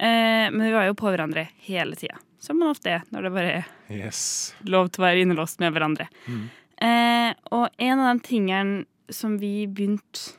[0.00, 3.32] Eh, men vi var jo på hverandre hele tida, som man ofte er når det
[3.34, 4.54] bare er Yes.
[4.64, 6.06] lov til å være innelåst med hverandre.
[6.26, 6.46] Mm.
[6.80, 10.32] Eh, og en av de tingene som vi begynte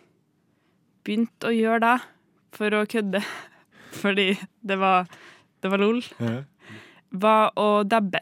[1.05, 1.93] begynt å gjøre da,
[2.55, 3.22] for å kødde,
[4.01, 4.32] fordi
[4.66, 5.05] det var,
[5.62, 6.41] det var lol, Ja.
[7.12, 8.22] var å dabbe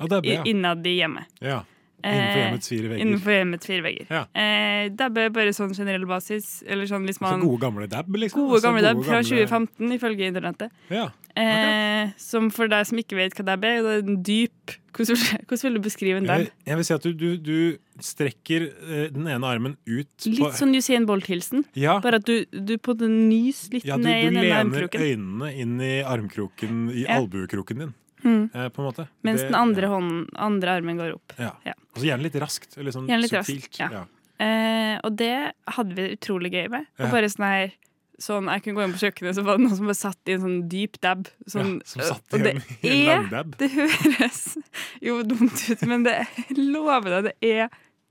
[0.00, 0.42] Ja, dabbe, ja.
[0.48, 1.26] innad i hjemmet.
[1.40, 1.62] Ja.
[2.02, 3.02] Innenfor Eh, hjemmets fire vegger.
[3.04, 4.06] Innenfor hjemmets fire vegger.
[4.10, 4.22] Ja.
[4.34, 6.62] Eh, er bare sånn generell basis.
[6.66, 8.40] Eller sånn hvis Altså gode gamle dab, liksom.
[8.46, 10.70] Gode Altså gamle dab fra gamle- 2015, ifølge internettet.
[10.90, 11.10] Ja.
[11.36, 15.16] Eh, som for deg som ikke vet hva dab er, det er en dyp Hvordan,
[15.46, 16.40] hvordan vil du beskrive en dab?
[16.42, 20.32] Jeg, jeg vil si at du, du, du strekker eh, den ene armen ut på
[20.34, 21.62] Litt sånn Usain Bolt-hilsen.
[21.78, 22.00] Ja.
[22.02, 25.52] Bare at du, du på den nys litt Ja, du, ned i du lener øynene
[25.62, 27.20] inn i armkroken, i Ja.
[27.20, 27.94] albuekroken din,
[28.24, 28.50] Mm.
[28.54, 29.08] eh, på en måte.
[29.24, 31.32] Mens Det- den andre, hånden, andre armen går opp.
[31.38, 31.52] Ja.
[31.64, 31.72] Ja.
[31.94, 32.76] Og så gjerne litt raskt.
[32.78, 33.68] Eller sånn Gjerne litt subtilt.
[33.78, 34.04] raskt, ja.
[34.40, 36.86] Eh, og det hadde vi utrolig gøy med.
[36.98, 37.72] Og bare sånn her
[38.20, 40.32] Sånn, Jeg kunne gå inn på kjøkkenet, så var det noen som bare satt i
[40.32, 41.26] en sånn dyp dab.
[41.48, 43.56] Sånn, Ja, som satt i en- i en langdab.
[43.56, 44.58] Det høres
[45.00, 47.70] jo dumt ut, men det jeg lover deg, det er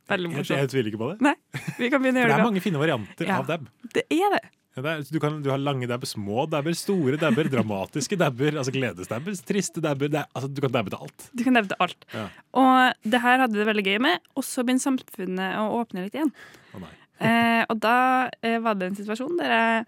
[0.10, 0.72] veldig Jeg, jeg morsomt.
[0.74, 1.22] tviler ikke på det.
[1.22, 1.36] Nei,
[1.78, 3.38] vi kan begynne å For det gjøre er mange fine varianter Ja.
[3.38, 3.70] av dab.
[3.94, 4.42] Det er det.
[4.80, 8.56] Ja, det er, du, kan, du har lange dabber, små dabber, store dabber, dramatiske dabber,
[8.62, 10.12] altså gledesdabber, triste dabber.
[10.14, 11.28] Er, altså, du kan dabbe til alt.
[11.36, 12.08] Du kan nevne alt.
[12.16, 12.26] Ja.
[12.64, 16.18] Og det her hadde det veldig gøy med, og så begynte samfunnet å åpne litt
[16.18, 16.34] igjen.
[16.74, 16.88] Oh.
[17.20, 19.80] Eh, og da eh, var det en situasjon der jeg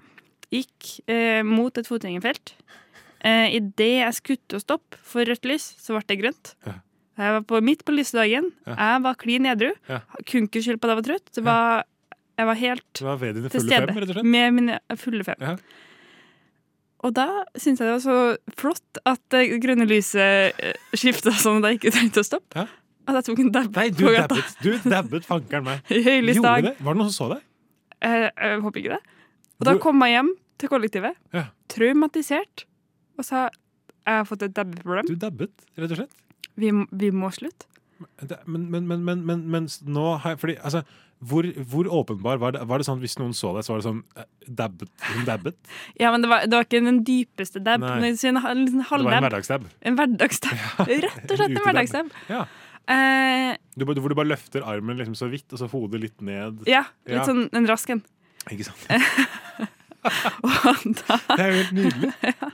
[0.52, 2.52] gikk eh, mot et fotgjengerfelt.
[3.24, 6.52] Eh, Idet jeg til å stoppe for rødt lys, så ble det grønt.
[6.68, 6.74] Ja.
[7.22, 8.50] Jeg var på, midt på lysedagen.
[8.68, 8.76] Ja.
[8.76, 9.70] Jeg var klin edru.
[10.28, 11.32] Kunne ikke skylde på at jeg var trøtt.
[11.38, 11.88] Det var,
[12.40, 15.36] jeg var helt var til stede fem, med mine fulle fem.
[15.44, 15.56] Ja.
[17.02, 17.26] Og da
[17.58, 18.18] syntes jeg det var så
[18.62, 22.66] flott at det grønne lyset eh, skifta sånn at jeg ikke trengte å stoppe.
[23.10, 24.36] At jeg tok en dab Nei, du på gata.
[24.38, 25.82] dabbet, du dabbet fankeren meg.
[25.98, 26.68] I høylys dag.
[26.70, 26.76] det?
[26.78, 27.48] Var det noen som så deg?
[28.02, 29.18] Jeg, jeg håper ikke det.
[29.62, 31.44] Og da kom jeg hjem til kollektivet, Ja.
[31.74, 32.66] traumatisert,
[33.18, 33.48] og sa
[34.02, 35.10] jeg har fått et dabbeproblem.
[35.10, 36.16] Du dabbet, rett og slett?
[36.62, 37.66] Vi, vi må slutte.
[38.50, 40.80] Men, men, men, men, men nå har jeg Fordi altså,
[41.22, 42.64] hvor, hvor åpenbar var det?
[42.66, 44.26] Var det sånn at hvis noen så deg, så var det sånn eh,
[44.62, 45.58] dabbet, Hun dabbet?
[46.02, 47.86] Ja, men det var, det var ikke den dypeste dab.
[47.86, 49.68] En, en, liten Det var en hverdagsdab.
[49.86, 50.64] En hverdagsdab.
[51.06, 52.10] Rett og slett en hverdagsdab.
[52.32, 52.46] Ja.
[52.90, 56.66] Uh, Du, hvor du bare løfter armen liksom så vidt, og så hodet litt ned.
[56.70, 58.02] ja, litt sånn en rask en.
[58.50, 58.90] Ikke sant?
[61.32, 62.10] Det er jo helt nydelig.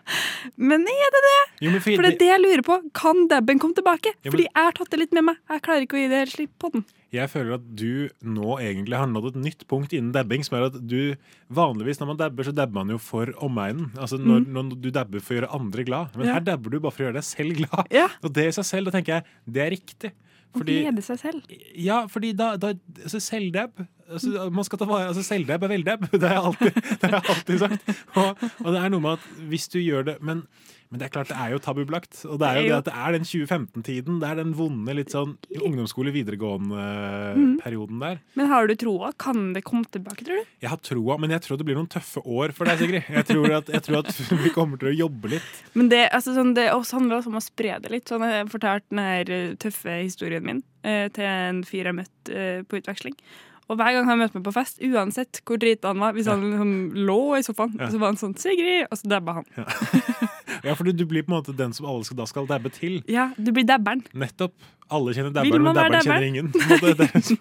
[0.70, 1.38] Men er det det?
[1.66, 2.78] Jo, for- For det er det jeg lurer på.
[2.98, 4.12] Kan dabben komme tilbake?
[4.14, 5.38] Jo, men- Fordi jeg har tatt det litt med meg.
[5.50, 6.86] Jeg klarer ikke å gi det helt slipp på den.
[7.16, 10.66] Jeg føler at du nå egentlig har nådd et nytt punkt innen dabbing, som er
[10.68, 11.16] at du
[11.56, 13.94] vanligvis når man dabber, så dabber man jo for omegnen.
[13.96, 14.52] Altså når, Mm.
[14.58, 16.16] når du dabber for å gjøre andre glad.
[16.18, 16.34] Men Ja.
[16.34, 17.88] her dabber du bare for å gjøre deg selv glad.
[17.92, 18.10] Ja.
[18.24, 20.12] Og det i seg selv, da tenker jeg, det er riktig.
[20.56, 21.44] Å glede seg selv.
[21.76, 22.74] Ja, fordi da, da
[23.04, 26.08] altså Selvdab altså, Man skal ta vare altså Selvdebb er veldebb.
[26.22, 27.94] Det har jeg alltid, har jeg alltid sagt.
[28.16, 30.46] Og, og det er noe med at hvis du gjør det Men,
[30.90, 32.22] men det er klart det er jo tabubelagt.
[32.26, 34.20] Og det er jo det at det er den 2015-tiden.
[34.22, 38.22] Det er den vonde litt sånn ungdomsskole, videregående-perioden der.
[38.40, 39.12] Men har du troa?
[39.20, 40.54] Kan det komme tilbake, tror du?
[40.64, 43.12] Jeg har troa, men jeg tror det blir noen tøffe år for deg, Sigrid.
[43.18, 44.14] Jeg tror at, jeg tror at
[44.46, 45.52] vi kommer til å jobbe litt.
[45.76, 48.08] Men det, altså, sånn, det også handler også om å spre det litt.
[48.08, 52.32] Sånn, jeg fortalte den her eh, tøffe historien min eh, til en fyr jeg møtte
[52.48, 53.20] eh, på utveksling.
[53.68, 56.40] Og hver gang han møtte meg på fest, uansett hvor drita han var, hvis han
[56.46, 56.72] liksom
[57.08, 57.90] lå i sofaen, Ja.
[57.92, 59.46] så var han sånn 'Sigrid!' og så dabba han.
[60.64, 63.04] Ja, fordi du blir på en måte den som alle skal, da skal dabbe til.
[63.08, 64.02] Ja, du blir dabberen.
[64.14, 64.54] Nettopp.
[64.90, 66.52] Alle kjenner dabberen, men være dabberen kjenner ingen.
[66.58, 67.38] Liksom-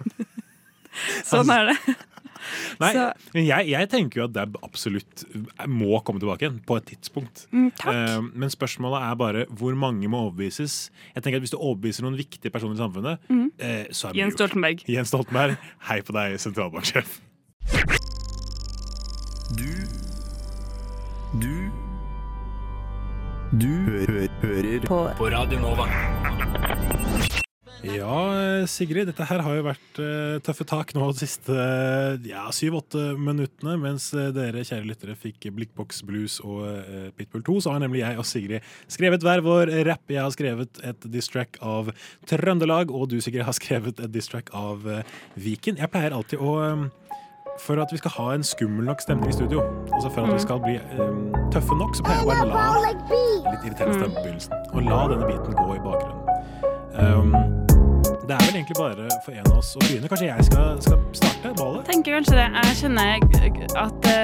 [1.24, 1.96] Sånn er det.
[2.82, 5.24] Nei, Så- men jeg, jeg tenker jo at dab absolutt
[5.68, 7.46] må komme tilbake igjen på et tidspunkt.
[7.52, 7.92] Mm, takk.
[7.94, 10.90] Eh, men spørsmålet er bare hvor mange må overbevises.
[11.14, 13.50] Jeg tenker at Hvis du overbeviser noen viktige personer i samfunnet, Mm.
[13.58, 14.34] eh, så er det Jens.
[14.34, 14.84] Stoltenberg.
[14.88, 15.56] Jens Stoltenberg,
[15.88, 17.20] hei på deg, sentralbanksjef.
[19.56, 19.72] Du
[21.40, 21.70] Du
[23.58, 24.98] Du hø hører på.
[25.18, 25.86] på Radio Nova.
[27.94, 32.18] Ja, eh, Sigrid, dette her har jo vært eh, tøffe tak nå de siste eh,
[32.30, 33.76] ja, syv-åtte minuttene.
[33.80, 36.64] Mens dere kjære lyttere fikk Blikkboks Blues og
[37.18, 40.04] Pitbull 2, så har nemlig jeg og Sigrid skrevet hver vår rapp.
[40.10, 41.92] Jeg har skrevet et distrack av
[42.28, 44.86] Trøndelag, og du, Sigrid, har skrevet et distrack av
[45.38, 45.80] Viken.
[45.80, 46.56] Jeg pleier alltid å
[47.60, 49.62] for at vi skal ha en skummel nok stemning i studio,
[49.94, 51.22] altså for at vi skal bli um,
[51.54, 54.64] tøffe nok, så pleier jeg bare å la litt irriterende stemme på begynnelsen.
[54.74, 56.26] Og la denne biten gå i bakgrunnen.
[56.96, 57.65] Um,
[58.26, 60.08] det er vel egentlig bare for en av oss å begynne.
[60.10, 61.84] Kanskje jeg skal, skal starte ballet?
[61.86, 62.46] tenker kanskje det.
[62.56, 63.06] Jeg kjenner
[63.84, 64.16] at det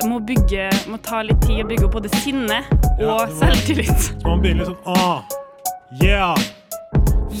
[0.00, 3.38] jeg må bygge må ta litt tid å bygge opp både sinne og Ja, må-
[3.42, 4.08] selvtillit.
[4.08, 5.22] Så man begynner litt sånn ah,
[6.02, 6.34] yeah!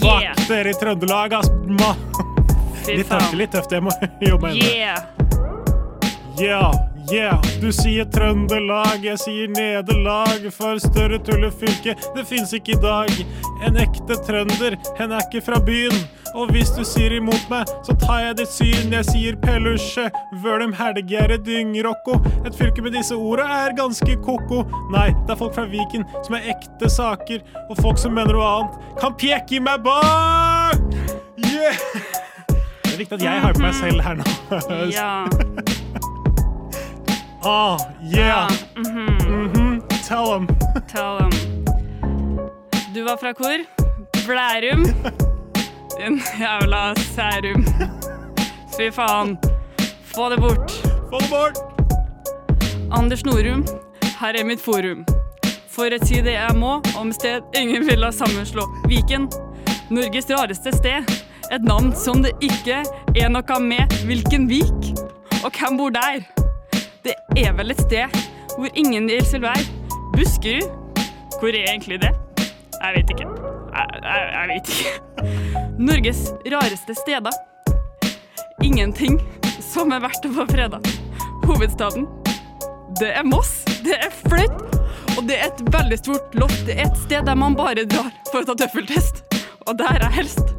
[0.02, 0.34] Fuck Yeah.
[0.48, 1.48] dere i Trøndelag, ass!
[1.68, 1.92] Ma.
[2.82, 3.36] Fy Litt faen.
[3.38, 3.70] litt tøft.
[3.72, 4.56] Jeg må jobbe med.
[4.56, 5.04] Yeah!
[6.40, 6.72] Yeah,
[7.10, 7.40] yeah.
[7.60, 10.46] Du sier Trøndelag, jeg sier nederlag.
[10.54, 13.22] For større tullefylke, det fins ikke i dag.
[13.66, 15.96] En ekte trønder, hen er ikke fra byen.
[16.32, 18.94] Og hvis du sier imot meg, så tar jeg ditt syn.
[18.94, 20.06] Jeg sier pelusje,
[20.44, 22.16] Vølum, Helggjerde, Dyngrokko.
[22.46, 24.62] Et fylke med disse orda er ganske ko-ko.
[24.94, 28.48] Nei, det er folk fra Viken som er ekte saker, og folk som mener noe
[28.48, 30.80] annet, kan peke i meg bak!
[31.42, 31.76] Yeah!
[32.92, 34.24] Det er viktig at jeg har på meg selv her nå.
[34.92, 35.12] Ja.
[37.44, 38.48] Ah, yeah.
[38.76, 39.80] Mm-hmm!
[40.06, 40.46] Tell them.
[40.86, 41.30] Tell them.
[42.94, 43.64] Du var fra hvor?
[44.26, 44.84] Blærum?
[45.98, 47.64] Din jævla særum.
[48.76, 49.38] Fy faen.
[50.14, 50.70] Få det bort.
[51.10, 51.58] Få det bort.
[52.92, 53.64] Anders Norum,
[54.20, 55.02] her er mitt forum.
[55.70, 58.68] For å si det jeg må om sted ingen vil ha sammenslå.
[58.86, 59.26] Viken,
[59.90, 61.10] Norges rareste sted.
[61.50, 62.84] Et navn som det ikke
[63.16, 63.98] er noe med.
[64.06, 64.92] Hvilken vik?
[65.42, 66.22] Og hvem bor der?
[67.02, 68.20] Det er vel et sted
[68.54, 69.64] hvor ingen vil være.
[70.14, 70.68] Buskerud?
[71.40, 72.12] Hvor er egentlig det?
[72.82, 73.26] Jeg vet ikke.
[73.72, 74.92] Jeg, jeg, jeg vet ikke.
[75.78, 76.20] Norges
[76.52, 77.34] rareste steder.
[78.62, 79.18] Ingenting
[79.58, 80.78] som er verdt å få freda.
[81.48, 82.06] Hovedstaden.
[83.00, 83.64] Det er Moss.
[83.82, 84.62] Det er flaut.
[85.16, 86.62] Og det er et veldig stort loft.
[86.68, 89.24] Det er et sted der man bare drar for å ta tøffeltest.
[89.66, 90.54] Og der jeg helst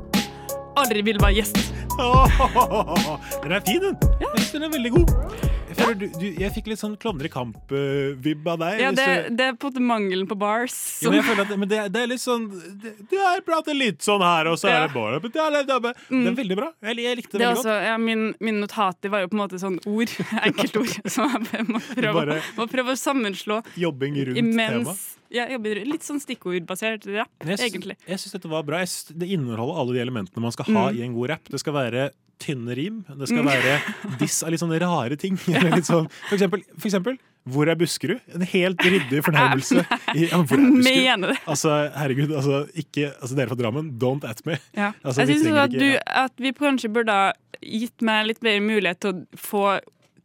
[0.76, 1.64] aldri vil være gjest.
[3.44, 3.98] Den er fin, den.
[4.20, 5.52] Jeg syns den er veldig god.
[5.84, 8.80] Føler du, du, jeg fikk litt sånn Klovner i kamp-vibb av deg.
[8.84, 9.08] Ja, det,
[9.38, 10.76] det er på mangelen på bars.
[11.04, 12.48] Ja, men jeg føler at, men det, det er litt sånn
[12.84, 14.84] det, Du har pratet litt sånn her, og så Ja.
[14.84, 16.70] er, det bare det er veldig bra.
[16.82, 19.44] Jeg, jeg likte det, Det veldig også, ja, min, min notater var jo på en
[19.44, 20.14] måte sånn ord,
[20.48, 23.62] enkeltord, som jeg må prøve, Bare- må prøve å sammenslå.
[23.80, 25.04] Jobbing rundt Imens,
[25.34, 27.96] ja, jobber litt sånn stikkordbasert rapp, jeg egentlig.
[28.06, 28.84] Jeg syns dette var bra.
[28.84, 30.98] Jeg det inneholder alle de elementene man skal ha Mm.
[31.00, 31.50] i en god rapp.
[31.50, 32.04] Det skal være
[32.40, 33.04] tynne rim.
[33.08, 33.50] Det skal Mm.
[33.52, 35.38] være diss av litt sånne rare ting.
[35.84, 38.22] Sånn, for, eksempel, for eksempel, Hvor er Buskerud?
[38.34, 39.84] En helt ryddig fornærmelse.
[40.16, 41.40] I, ja, hvor er Buskerud?
[41.48, 44.58] Altså, herregud, altså, ikke, altså, dere fra Drammen, don't at me.
[44.76, 44.92] Ja.
[45.04, 45.98] Altså, jeg syns at, ja.
[46.24, 49.66] at vi kanskje burde ha gitt meg litt mer mulighet til å få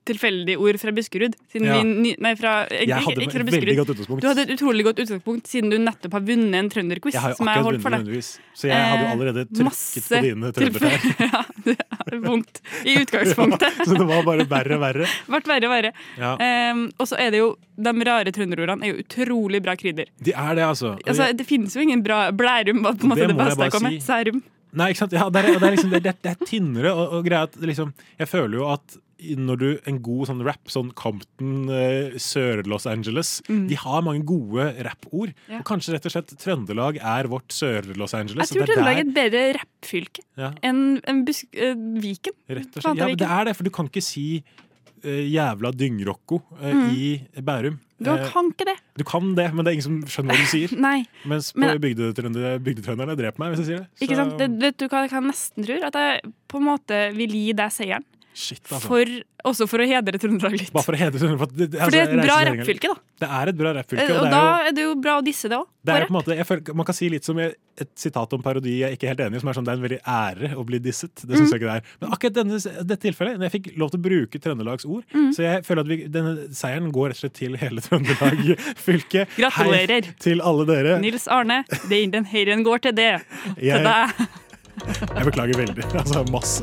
[0.09, 1.37] tilfeldige ord fra Buskerud.
[1.53, 1.79] Siden Ja.
[1.83, 3.67] vi, nei, fra, jeg, Jeg hadde ikke fra Buskerud.
[3.67, 4.23] veldig godt utgangspunkt.
[4.25, 7.15] Du hadde et utrolig godt utgangspunkt siden du nettopp har vunnet en trønderquiz.
[7.15, 10.23] Jeg har jo som jeg akkurat vunnet undervis, så jeg hadde jo allerede trykket på
[10.27, 11.09] dine trøndertær.
[11.29, 13.81] ja, det er vondt i utgangspunktet.
[13.89, 15.09] så det var bare verre og verre.
[15.39, 15.93] Vært verre og verre.
[16.19, 16.35] Ja.
[16.73, 20.09] Um, og så er det jo De rare trønderordene er jo utrolig bra krydder.
[20.19, 20.97] De er det, altså.
[21.07, 23.61] Altså, det finnes jo ingen bra Blærum var på en måte Det det, jeg beste
[23.61, 23.99] bare jeg kom med.
[23.99, 24.07] si.
[24.09, 24.41] Særum.
[24.79, 25.15] Nei, ikke sant?
[25.17, 27.55] Ja, det, er, det, er liksom, det, er, det er tynnere, og, og greia at
[27.63, 32.87] liksom Jeg føler jo at når du En god sånn rap, sånn Compton, eh, Sør-Los
[32.87, 33.65] Angeles Mm.
[33.69, 35.33] De har mange gode rappord.
[35.49, 35.59] Ja.
[35.59, 38.51] Og kanskje rett og slett Trøndelag er vårt Sør-Los Angeles.
[38.53, 40.53] Jeg tror er Trøndelag er et bedre rappfylke Ja.
[40.63, 42.33] enn en Busk eh, Viken.
[42.49, 42.97] Rett og slett.
[42.97, 44.43] Ja, men det er det, for du kan ikke si
[45.05, 46.91] uh, jævla dyngrocco uh, Mm.
[46.95, 47.79] i Bærum.
[48.01, 48.77] Du kan ikke det.
[48.97, 50.79] Du kan det, men det er ingen som skjønner hva du sier.
[50.89, 51.05] Nei.
[51.27, 53.89] Mens på Men- bygdetrønderne dreper meg hvis jeg sier det.
[54.07, 54.39] Ikke sant?
[54.39, 55.83] Det, vet du hva jeg kan nesten tror?
[55.89, 58.05] At jeg på en måte vil gi deg seieren.
[58.39, 58.87] Shit, altså.
[58.87, 59.09] For,
[59.51, 60.69] også for å hedre Trøndelag litt.
[60.75, 61.41] Bare for å hedre Trøndelag.
[61.41, 63.01] For, det, For det er et bra reiseregningen- rappfylke, da.
[63.19, 64.05] Det er et bra rappfylke.
[64.05, 65.67] Eh, og Og det er da jo, er det jo bra å disse det òg.
[66.79, 67.57] man kan si litt som et
[67.99, 69.87] sitat om parodi jeg er ikke helt enig i, som er sånn det er en
[69.89, 71.15] veldig ære å bli disset.
[71.17, 71.37] Det Mm.
[71.41, 71.83] synes jeg ikke det er.
[72.01, 75.31] Men akkurat denne, dette tilfellet, når jeg fikk lov til å bruke Trøndelags ord, Mm.
[75.35, 79.27] så jeg føler at vi, denne seieren går rett og slett til hele Trøndelag fylke.
[79.43, 80.05] Gratulerer.
[80.05, 81.01] Hei til alle dere.
[81.01, 83.23] Nils Arne, den heieren går til det.
[83.57, 84.29] Til Jeg- deg.
[85.19, 85.85] Jeg beklager veldig.
[85.99, 86.63] Altså masse.